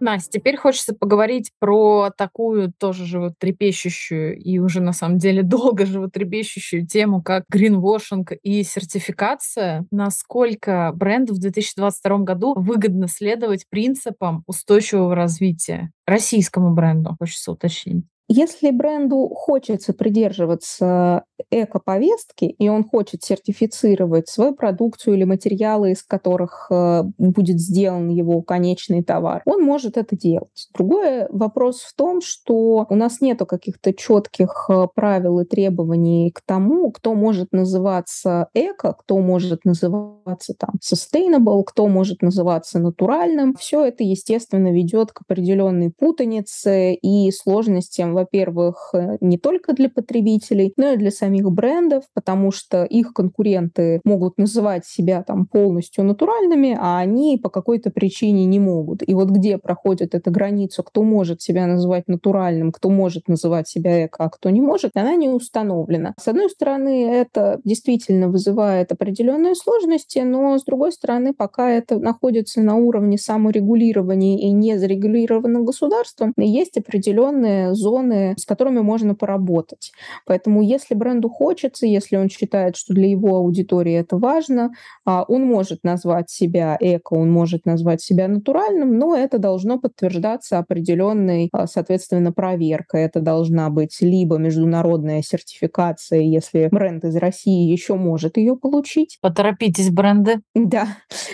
[0.00, 6.86] Настя, теперь хочется поговорить про такую тоже животрепещущую и уже на самом деле долго животрепещущую
[6.86, 9.86] тему, как гринвошинг и сертификация.
[9.90, 15.90] Насколько бренду в 2022 году выгодно следовать принципам устойчивого развития?
[16.06, 18.04] Российскому бренду, хочется уточнить.
[18.28, 26.68] Если бренду хочется придерживаться эко-повестки, и он хочет сертифицировать свою продукцию или материалы, из которых
[26.70, 30.68] э, будет сделан его конечный товар, он может это делать.
[30.72, 36.40] Другой вопрос в том, что у нас нету каких-то четких э, правил и требований к
[36.46, 43.54] тому, кто может называться эко, кто может называться там sustainable, кто может называться натуральным.
[43.56, 50.72] Все это, естественно, ведет к определенной путанице и сложностям во-первых, э, не только для потребителей,
[50.76, 56.76] но и для самих брендов, потому что их конкуренты могут называть себя там полностью натуральными,
[56.80, 59.06] а они по какой-то причине не могут.
[59.06, 64.06] И вот где проходит эта граница, кто может себя называть натуральным, кто может называть себя
[64.06, 66.14] эко, а кто не может, она не установлена.
[66.18, 72.62] С одной стороны, это действительно вызывает определенные сложности, но с другой стороны, пока это находится
[72.62, 79.92] на уровне саморегулирования и не зарегулировано государством, есть определенные зоны зоны, с которыми можно поработать.
[80.26, 84.72] Поэтому если бренду хочется, если он считает, что для его аудитории это важно,
[85.04, 90.58] а, он может назвать себя эко, он может назвать себя натуральным, но это должно подтверждаться
[90.58, 93.02] определенной, а, соответственно, проверкой.
[93.02, 99.18] Это должна быть либо международная сертификация, если бренд из России еще может ее получить.
[99.20, 100.40] Поторопитесь, бренды.
[100.54, 100.88] Да.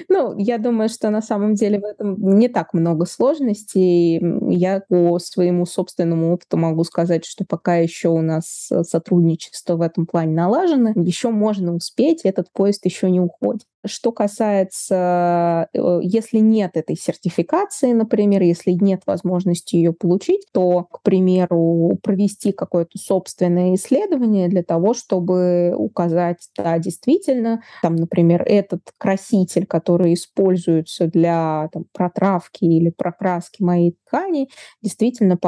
[0.08, 4.20] Ну, я думаю, что на самом деле в этом не так много сложностей.
[4.50, 9.82] Я по своему собственному опыту могу сказать, что пока еще у нас э, сотрудничество в
[9.82, 13.66] этом плане налажено, еще можно успеть, этот поезд еще не уходит.
[13.86, 21.02] Что касается, э, если нет этой сертификации, например, если нет возможности ее получить, то, к
[21.02, 29.64] примеру, провести какое-то собственное исследование для того, чтобы указать, да, действительно, там, например, этот краситель,
[29.66, 34.48] который используется для там, протравки или прокраски моей ткани,
[34.82, 35.38] действительно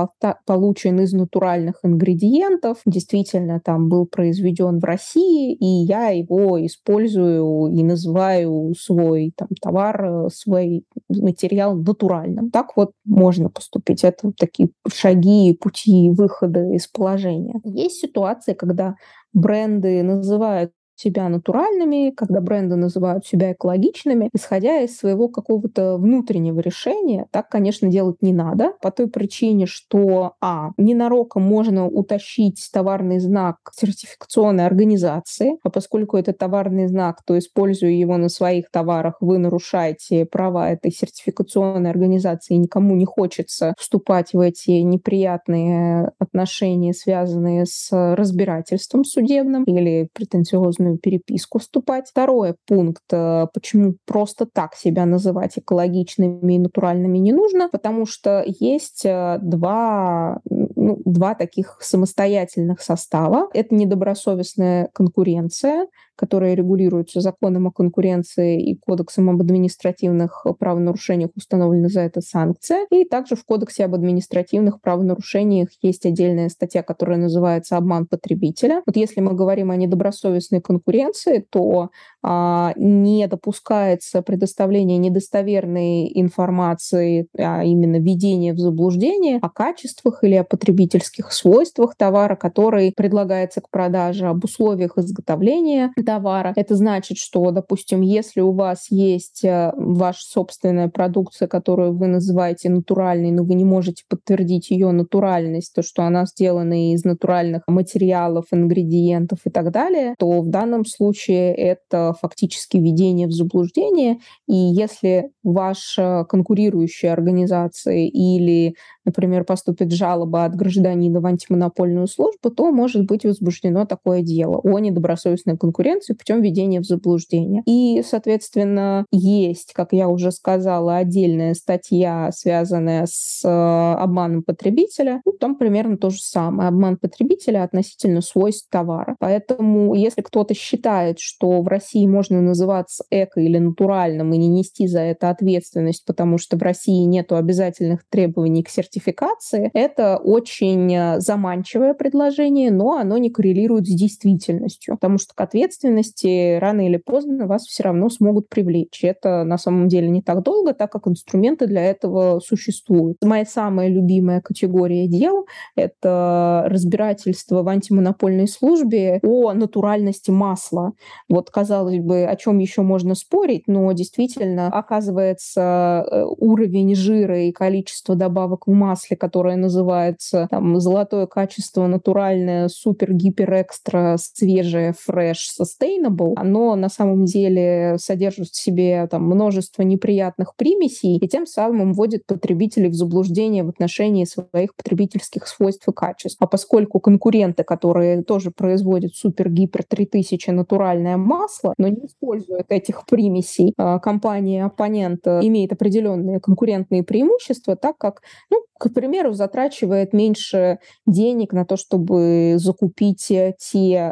[0.46, 7.82] получен из натуральных ингредиентов, действительно там был произведен в России, и я его использую и
[7.82, 12.50] называю называю свой там, товар, э, свой материал натуральным.
[12.50, 14.04] Так вот можно поступить.
[14.04, 17.60] Это такие шаги, пути выхода из положения.
[17.64, 18.94] Есть ситуации, когда
[19.32, 27.26] бренды называют себя натуральными, когда бренды называют себя экологичными, исходя из своего какого-то внутреннего решения.
[27.30, 33.56] Так, конечно, делать не надо, по той причине, что, а, ненароком можно утащить товарный знак
[33.74, 40.24] сертификационной организации, а поскольку это товарный знак, то, используя его на своих товарах, вы нарушаете
[40.26, 47.88] права этой сертификационной организации, и никому не хочется вступать в эти неприятные отношения, связанные с
[48.16, 52.08] разбирательством судебным или претенциозную личную переписку вступать.
[52.08, 58.44] Второй пункт, э, почему просто так себя называть экологичными и натуральными не нужно, потому что
[58.46, 63.48] есть э, два ну, два таких самостоятельных состава.
[63.54, 65.86] Это недобросовестная конкуренция,
[66.22, 72.86] которая регулируется законом о конкуренции и кодексом об административных правонарушениях установлена за это санкция.
[72.92, 78.82] И также в кодексе об административных правонарушениях есть отдельная статья, которая называется «Обман потребителя».
[78.86, 81.90] Вот если мы говорим о недобросовестной конкуренции, то
[82.22, 90.44] а, не допускается предоставление недостоверной информации, а именно введение в заблуждение о качествах или о
[90.44, 96.52] потребительских свойствах товара, который предлагается к продаже, об условиях изготовления товара.
[96.56, 102.68] Это значит, что, допустим, если у вас есть э, ваша собственная продукция, которую вы называете
[102.68, 108.44] натуральной, но вы не можете подтвердить ее натуральность, то, что она сделана из натуральных материалов,
[108.52, 114.18] ингредиентов и так далее, то в данном случае это фактически введение в заблуждение.
[114.46, 118.74] И если ваша конкурирующая организация или,
[119.04, 124.78] например, поступит жалоба от гражданина в антимонопольную службу, то может быть возбуждено такое дело о
[124.78, 127.62] недобросовестной конкуренции путем введения в заблуждение.
[127.66, 135.20] И, соответственно, есть, как я уже сказала, отдельная статья, связанная с э, обманом потребителя.
[135.24, 136.68] Ну, там примерно то же самое.
[136.68, 139.16] Обман потребителя относительно свойств товара.
[139.18, 144.86] Поэтому, если кто-то считает, что в России можно называться эко или натуральным и не нести
[144.86, 151.20] за это ответственность, потому что в России нет обязательных требований к сертификации, это очень э,
[151.20, 157.46] заманчивое предложение, но оно не коррелирует с действительностью, потому что к ответственности рано или поздно
[157.46, 159.02] вас все равно смогут привлечь.
[159.02, 163.18] Это на самом деле не так долго, так как инструменты для этого существуют.
[163.22, 170.92] Моя самая любимая категория дел— это разбирательство в антимонопольной службе о натуральности масла.
[171.28, 177.52] Вот, казалось бы, о чем еще можно спорить, но действительно, оказывается, э, уровень жира и
[177.52, 185.48] количество добавок в масле, которое называется там, золотое качество, натуральное, супер, гипер, экстра, свежее, фреш,
[185.60, 191.92] sustainable, оно на самом деле содержит в себе там, множество неприятных примесей и тем самым
[191.92, 196.38] вводит потребителей в заблуждение в отношении своих потребительских свойств и качеств.
[196.40, 203.06] А поскольку конкуренты, которые тоже производят супер, гипер 3000 натуральное масло, но не используют этих
[203.06, 210.78] примесей, а компания оппонент имеет определенные конкурентные преимущества, так как, ну, к примеру, затрачивает меньше
[211.06, 213.54] денег на то, чтобы закупить те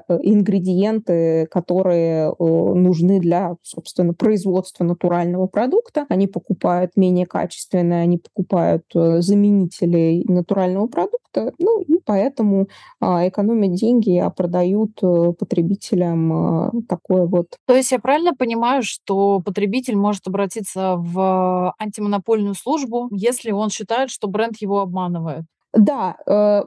[0.08, 6.06] э, ингредиенты, которые э, нужны для, собственно, производства натурального продукта.
[6.08, 12.68] Они покупают менее качественные, они покупают э, заменители натурального продукта, ну и поэтому
[13.00, 14.96] а, экономят деньги, а продают
[15.38, 17.56] потребителям такое вот.
[17.66, 24.10] То есть я правильно понимаю, что потребитель может обратиться в антимонопольную службу, если он считает,
[24.10, 25.44] что бренд его обманывает.
[25.72, 26.62] Да, э,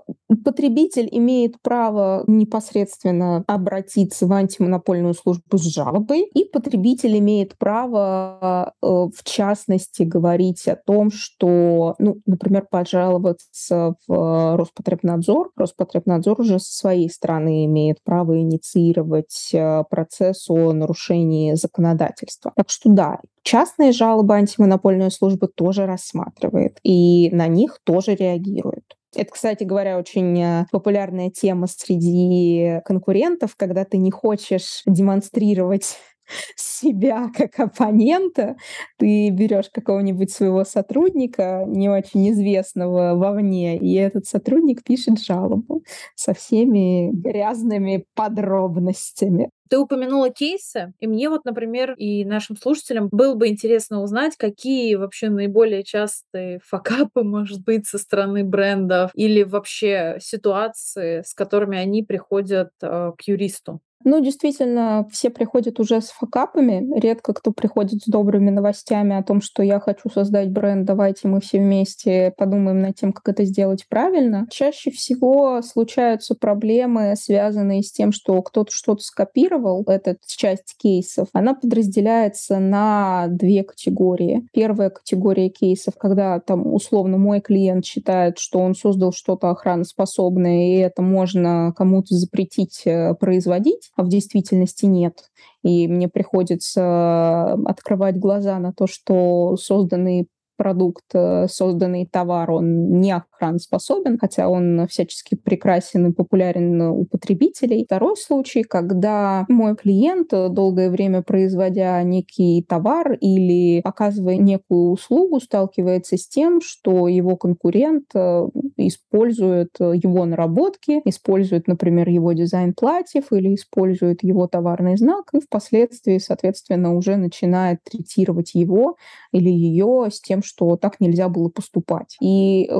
[0.45, 8.85] потребитель имеет право непосредственно обратиться в антимонопольную службу с жалобой, и потребитель имеет право, э,
[8.87, 15.51] в частности, говорить о том, что, ну, например, пожаловаться в Роспотребнадзор.
[15.57, 22.53] Роспотребнадзор уже со своей стороны имеет право инициировать э, процесс о нарушении законодательства.
[22.55, 28.95] Так что да, Частные жалобы антимонопольная служба тоже рассматривает, и на них тоже реагирует.
[29.15, 35.97] Это, кстати говоря, очень э, популярная тема среди конкурентов, когда ты не хочешь демонстрировать
[36.55, 38.55] себя как оппонента,
[38.97, 45.83] ты берешь какого-нибудь своего сотрудника, не очень известного вовне, и этот сотрудник пишет жалобу
[46.15, 49.49] со всеми грязными подробностями.
[49.69, 54.93] Ты упомянула кейсы, и мне вот, например, и нашим слушателям было бы интересно узнать, какие
[54.93, 62.03] вообще наиболее частые факапы, может быть, со стороны брендов или вообще ситуации, с которыми они
[62.03, 63.79] приходят э, к юристу.
[64.05, 66.99] Ну, действительно, все приходят уже с факапами.
[66.99, 71.39] Редко кто приходит с добрыми новостями о том, что я хочу создать бренд, давайте мы
[71.39, 74.47] все вместе подумаем над тем, как это сделать правильно.
[74.49, 81.27] Чаще всего случаются проблемы, связанные с тем, что кто-то что-то скопировал, эта часть кейсов.
[81.33, 84.47] Она подразделяется на две категории.
[84.53, 90.77] Первая категория кейсов, когда там условно мой клиент считает, что он создал что-то охраноспособное, и
[90.77, 95.29] это можно кому-то запретить э, производить а в действительности нет.
[95.63, 100.27] И мне приходится открывать глаза на то, что созданные
[100.57, 103.11] продукт, э, созданный товар, он не
[103.43, 107.85] охраноспособен, хотя он всячески прекрасен и популярен у потребителей.
[107.85, 116.17] Второй случай, когда мой клиент, долгое время производя некий товар или оказывая некую услугу, сталкивается
[116.17, 123.55] с тем, что его конкурент э, использует его наработки, использует, например, его дизайн платьев или
[123.55, 128.95] использует его товарный знак и впоследствии, соответственно, уже начинает третировать его
[129.31, 132.15] или ее с тем, что так нельзя было поступать.
[132.21, 132.79] И э,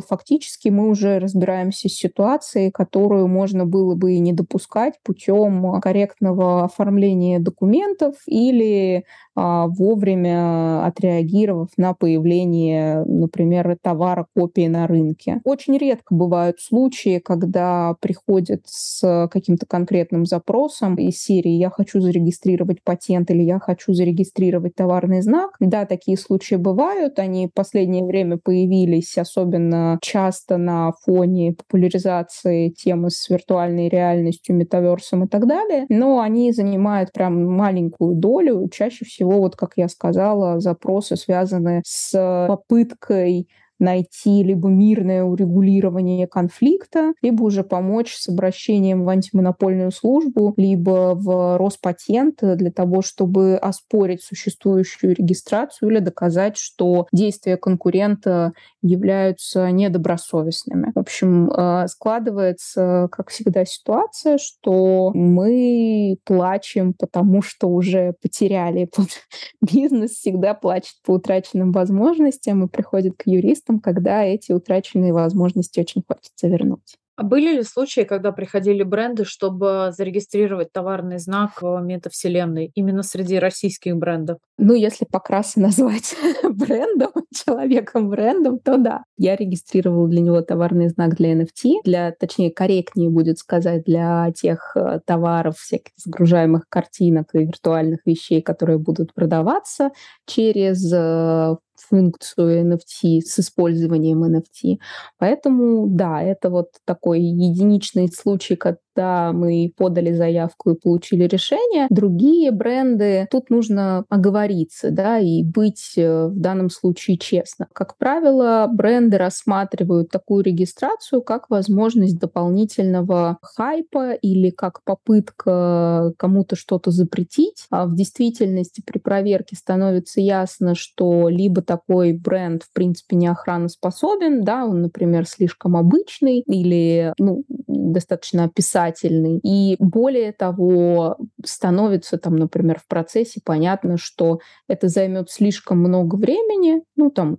[0.54, 6.64] фактически мы уже разбираемся с ситуацией, которую можно было бы и не допускать путем корректного
[6.66, 15.42] оформления документов или а, вовремя отреагировав на появление, например, товара копии на рынке.
[15.44, 22.84] Очень нередко бывают случаи, когда приходят с каким-то конкретным запросом из серии «я хочу зарегистрировать
[22.84, 25.56] патент» или «я хочу зарегистрировать товарный знак».
[25.60, 33.10] Да, такие случаи бывают, они в последнее время появились особенно часто на фоне популяризации темы
[33.10, 38.68] с виртуальной реальностью, метаверсом и так далее, но они занимают прям маленькую долю.
[38.72, 43.48] Чаще всего, вот как я сказала, запросы связаны с попыткой
[43.84, 51.58] найти либо мирное урегулирование конфликта, либо уже помочь с обращением в антимонопольную службу, либо в
[51.58, 60.92] Роспатент для того, чтобы оспорить существующую регистрацию или доказать, что действия конкурента являются недобросовестными.
[60.96, 68.90] В общем, э, складывается, как всегда, ситуация, что мы плачем, потому что уже потеряли.
[69.62, 75.80] Бизнес всегда плачет по утраченным возможностям и приходит к юристам юристам, когда эти утраченные возможности
[75.80, 76.98] очень хочется вернуть.
[77.16, 83.38] А были ли случаи, когда приходили бренды, чтобы зарегистрировать товарный знак в метавселенной именно среди
[83.38, 84.40] российских брендов?
[84.58, 89.04] Ну, если покрасно назвать брендом, человеком брендом, то да.
[89.16, 94.76] Я регистрировала для него товарный знак для NFT, для, точнее, корректнее будет сказать, для тех
[94.76, 99.92] э, товаров, всяких загружаемых картинок и виртуальных вещей, которые будут продаваться
[100.26, 101.58] через э,
[101.90, 104.78] функцию NFT с использованием NFT.
[105.18, 108.56] Поэтому, да, это вот такой единичный случай,
[108.94, 111.88] когда мы подали заявку и получили решение.
[111.90, 117.68] Другие бренды, тут нужно оговориться, да, и быть э, в данном случае честно.
[117.74, 126.92] Как правило, бренды рассматривают такую регистрацию как возможность дополнительного хайпа или как попытка кому-то что-то
[126.92, 127.66] запретить.
[127.70, 134.44] А в действительности при проверке становится ясно, что либо такой бренд, в принципе, не охраноспособен,
[134.44, 138.44] да, он, например, слишком обычный или ну, достаточно
[138.86, 139.40] описательный.
[139.44, 146.84] И более того, становится там, например, в процессе понятно, что это займет слишком много времени,
[146.96, 147.38] ну, там,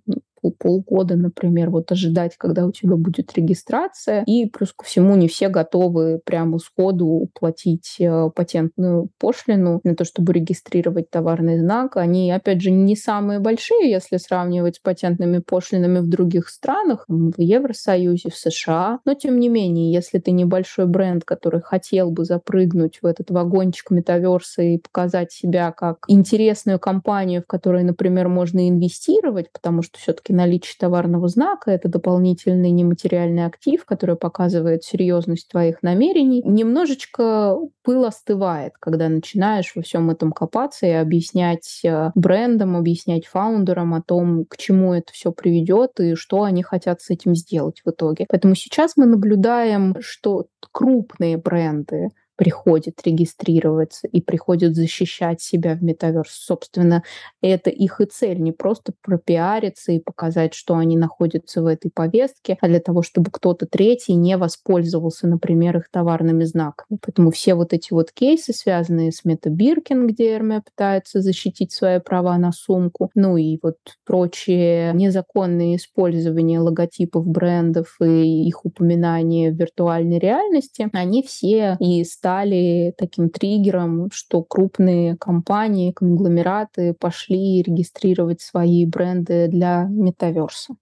[0.51, 4.23] полгода, например, вот ожидать, когда у тебя будет регистрация.
[4.27, 10.05] И плюс ко всему не все готовы прямо сходу платить э, патентную пошлину на то,
[10.05, 11.97] чтобы регистрировать товарный знак.
[11.97, 17.41] Они, опять же, не самые большие, если сравнивать с патентными пошлинами в других странах, в
[17.41, 19.01] Евросоюзе, в США.
[19.05, 23.91] Но, тем не менее, если ты небольшой бренд, который хотел бы запрыгнуть в этот вагончик
[23.91, 30.33] метаверса и показать себя как интересную компанию, в которой, например, можно инвестировать, потому что все-таки
[30.35, 36.43] наличие товарного знака— это дополнительный нематериальный актив, который показывает серьезность твоих намерений.
[36.45, 43.95] Немножечко пыл остывает, когда начинаешь во всем этом копаться и объяснять э, брендам, объяснять фаундерам
[43.95, 47.91] о том, к чему это все приведет и что они хотят с этим сделать в
[47.91, 48.27] итоге.
[48.29, 56.33] Поэтому сейчас мы наблюдаем, что крупные бренды приходит регистрироваться и приходит защищать себя в метаверс.
[56.33, 57.03] Собственно,
[57.41, 62.59] это их и цель, не просто пропиариться и показать, что они находятся в этой повестке,
[62.61, 66.99] а для того, чтобы кто-то третий не воспользовался, например, их товарными знаками.
[67.01, 72.37] Поэтому все вот эти вот кейсы, связанные с MetaBirkin, где Эрме пытается защитить свои права
[72.39, 80.19] на сумку, ну и вот прочие незаконные использования логотипов брендов и их упоминание в виртуальной
[80.19, 89.47] реальности, они все и стали таким триггером, что крупные компании, конгломераты пошли регистрировать свои бренды
[89.49, 90.75] для метаверса.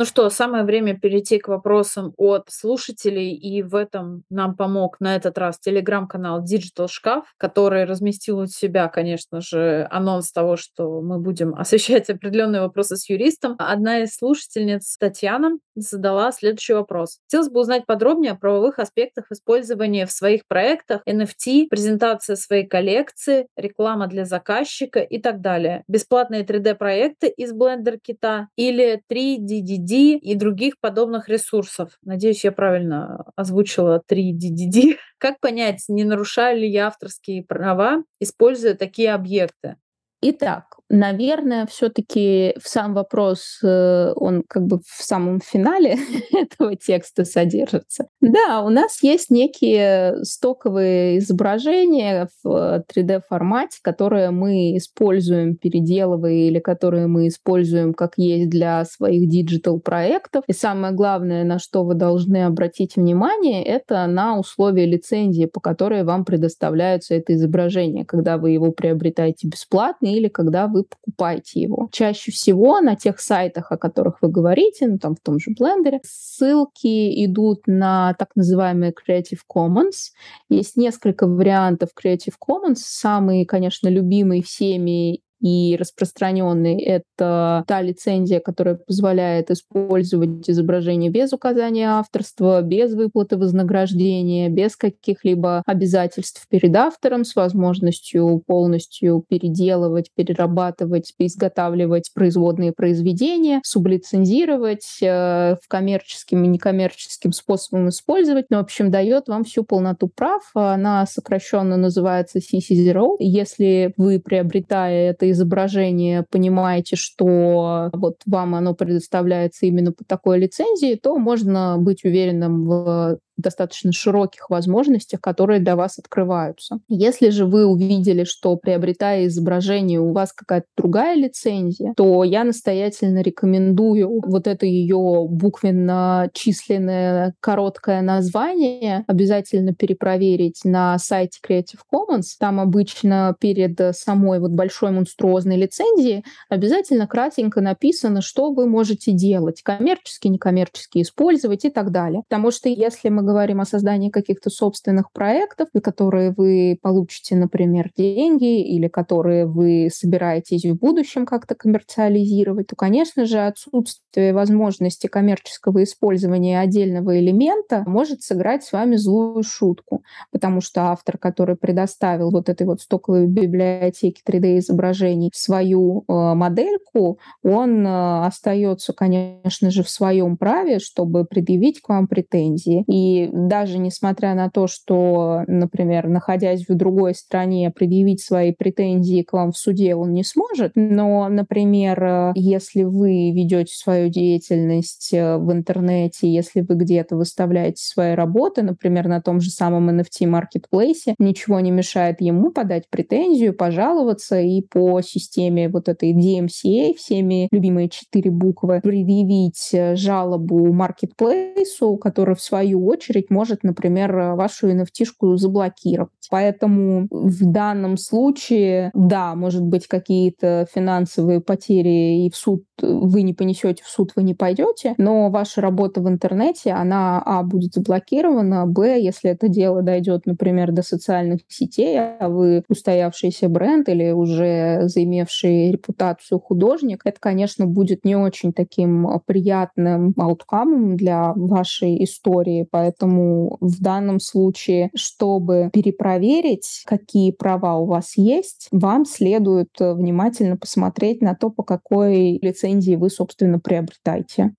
[0.00, 5.14] Ну что, самое время перейти к вопросам от слушателей, и в этом нам помог на
[5.14, 11.18] этот раз телеграм-канал Digital Шкаф, который разместил у себя, конечно же, анонс того, что мы
[11.18, 13.56] будем освещать определенные вопросы с юристом.
[13.58, 17.18] Одна из слушательниц, Татьяна, задала следующий вопрос.
[17.26, 23.48] Хотелось бы узнать подробнее о правовых аспектах использования в своих проектах NFT, презентация своей коллекции,
[23.54, 25.84] реклама для заказчика и так далее.
[25.88, 31.98] Бесплатные 3D-проекты из Blender кита или 3DDD и других подобных ресурсов.
[32.02, 34.96] Надеюсь, я правильно озвучила 3DDD.
[35.18, 39.76] Как понять, не нарушаю ли я авторские права, используя такие объекты?
[40.22, 45.96] Итак, наверное, все-таки в сам вопрос, э, он как бы в самом финале
[46.32, 48.08] этого текста содержится.
[48.20, 57.06] Да, у нас есть некие стоковые изображения в 3D-формате, которые мы используем, переделывая, или которые
[57.06, 60.42] мы используем как есть для своих диджитал-проектов.
[60.48, 66.02] И самое главное, на что вы должны обратить внимание, это на условия лицензии, по которой
[66.02, 71.88] вам предоставляются это изображение, когда вы его приобретаете бесплатно или когда вы вы покупаете его.
[71.92, 75.98] Чаще всего на тех сайтах, о которых вы говорите, ну там в том же Blender,
[76.02, 80.12] ссылки идут на так называемые Creative Commons.
[80.48, 82.76] Есть несколько вариантов Creative Commons.
[82.76, 91.88] Самый, конечно, любимый всеми и распространенный— это та лицензия, которая позволяет использовать изображение без указания
[91.88, 102.10] авторства, без выплаты вознаграждения, без каких-либо обязательств перед автором, с возможностью полностью переделывать, перерабатывать, изготавливать
[102.14, 108.46] производные произведения, сублицензировать, э, в коммерческим и некоммерческим способом использовать.
[108.50, 110.42] Ну, в общем, дает вам всю полноту прав.
[110.54, 113.16] Она сокращенно называется CC0.
[113.18, 120.94] Если вы, приобретая это изображение понимаете, что вот вам оно предоставляется именно по такой лицензии,
[120.94, 126.80] то можно быть уверенным в достаточно широких возможностях, которые для вас открываются.
[126.88, 133.22] Если же вы увидели, что приобретая изображение у вас какая-то другая лицензия, то я настоятельно
[133.22, 142.36] рекомендую вот это ее буквенно-численное короткое название обязательно перепроверить на сайте Creative Commons.
[142.38, 149.62] Там обычно перед самой вот большой монструозной лицензией обязательно кратенько написано, что вы можете делать,
[149.62, 152.22] коммерчески, некоммерчески использовать и так далее.
[152.28, 157.90] Потому что если мы говорим о создании каких-то собственных проектов, за которые вы получите, например,
[157.96, 165.84] деньги или которые вы собираетесь в будущем как-то коммерциализировать, то, конечно же, отсутствие возможности коммерческого
[165.84, 170.02] использования отдельного элемента может сыграть с вами злую шутку,
[170.32, 177.86] потому что автор, который предоставил вот этой вот стоковой библиотеке 3D-изображений свою э, модельку, он
[177.86, 182.84] э, остается, конечно же, в своем праве, чтобы предъявить к вам претензии.
[182.86, 189.32] И даже несмотря на то, что, например, находясь в другой стране, предъявить свои претензии к
[189.32, 195.52] вам в суде он не сможет, но, например, если вы ведете свою деятельность э, в
[195.52, 201.60] интернете, если вы где-то выставляете свои работы, например, на том же самом NFT маркетплейсе, ничего
[201.60, 208.30] не мешает ему подать претензию, пожаловаться и по системе вот этой DMCA, всеми любимые четыре
[208.30, 216.10] буквы, предъявить э, жалобу маркетплейсу, который в свою очередь очередь может, например, вашу NFT-шку заблокировать.
[216.30, 223.34] Поэтому в данном случае, да, может быть, какие-то финансовые потери и в суд вы не
[223.34, 228.66] понесете, в суд вы не пойдете, но ваша работа в интернете, она, а, будет заблокирована,
[228.66, 234.82] б, если это дело дойдет, например, до социальных сетей, а вы устоявшийся бренд или уже
[234.84, 242.89] заимевший репутацию художник, это, конечно, будет не очень таким приятным ауткамом для вашей истории, поэтому
[242.98, 251.34] в данном случае, чтобы перепроверить, какие права у вас есть, вам следует внимательно посмотреть на
[251.34, 254.54] то, по какой лицензии вы, собственно, приобретаете.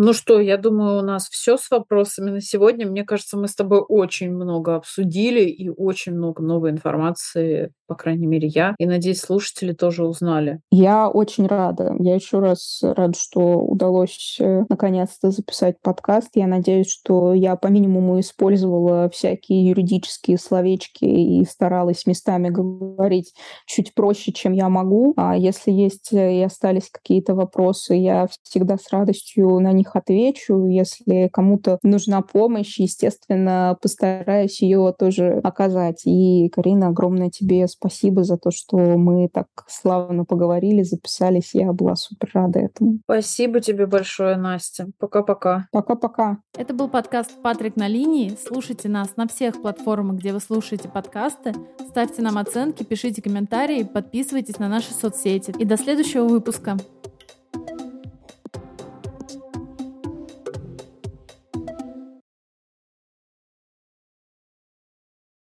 [0.00, 2.86] Ну что, я думаю, у нас все с вопросами на сегодня.
[2.86, 8.26] Мне кажется, мы с тобой очень много обсудили и очень много новой информации по крайней
[8.26, 8.74] мере, я.
[8.78, 10.60] И, надеюсь, слушатели тоже узнали.
[10.70, 11.94] Я очень рада.
[11.98, 16.28] Я еще раз рада, что удалось э, наконец-то записать подкаст.
[16.34, 23.32] Я надеюсь, что я по минимуму использовала всякие юридические словечки и старалась местами говорить
[23.66, 25.14] чуть проще, чем я могу.
[25.16, 30.66] А если есть и остались какие-то вопросы, я всегда с радостью на них отвечу.
[30.66, 36.02] Если кому-то нужна помощь, естественно, постараюсь ее тоже оказать.
[36.04, 41.54] И, Карина, огромное тебе Спасибо за то, что мы так славно поговорили, записались.
[41.54, 42.98] Я была супер рада этому.
[43.04, 44.88] Спасибо тебе большое, Настя.
[44.98, 45.68] Пока-пока.
[45.70, 46.38] Пока-пока.
[46.56, 48.36] Это был подкаст «Патрик на линии».
[48.46, 51.54] Слушайте нас на всех платформах, где вы слушаете подкасты.
[51.88, 55.54] Ставьте нам оценки, пишите комментарии, подписывайтесь на наши соцсети.
[55.58, 56.76] И до следующего выпуска.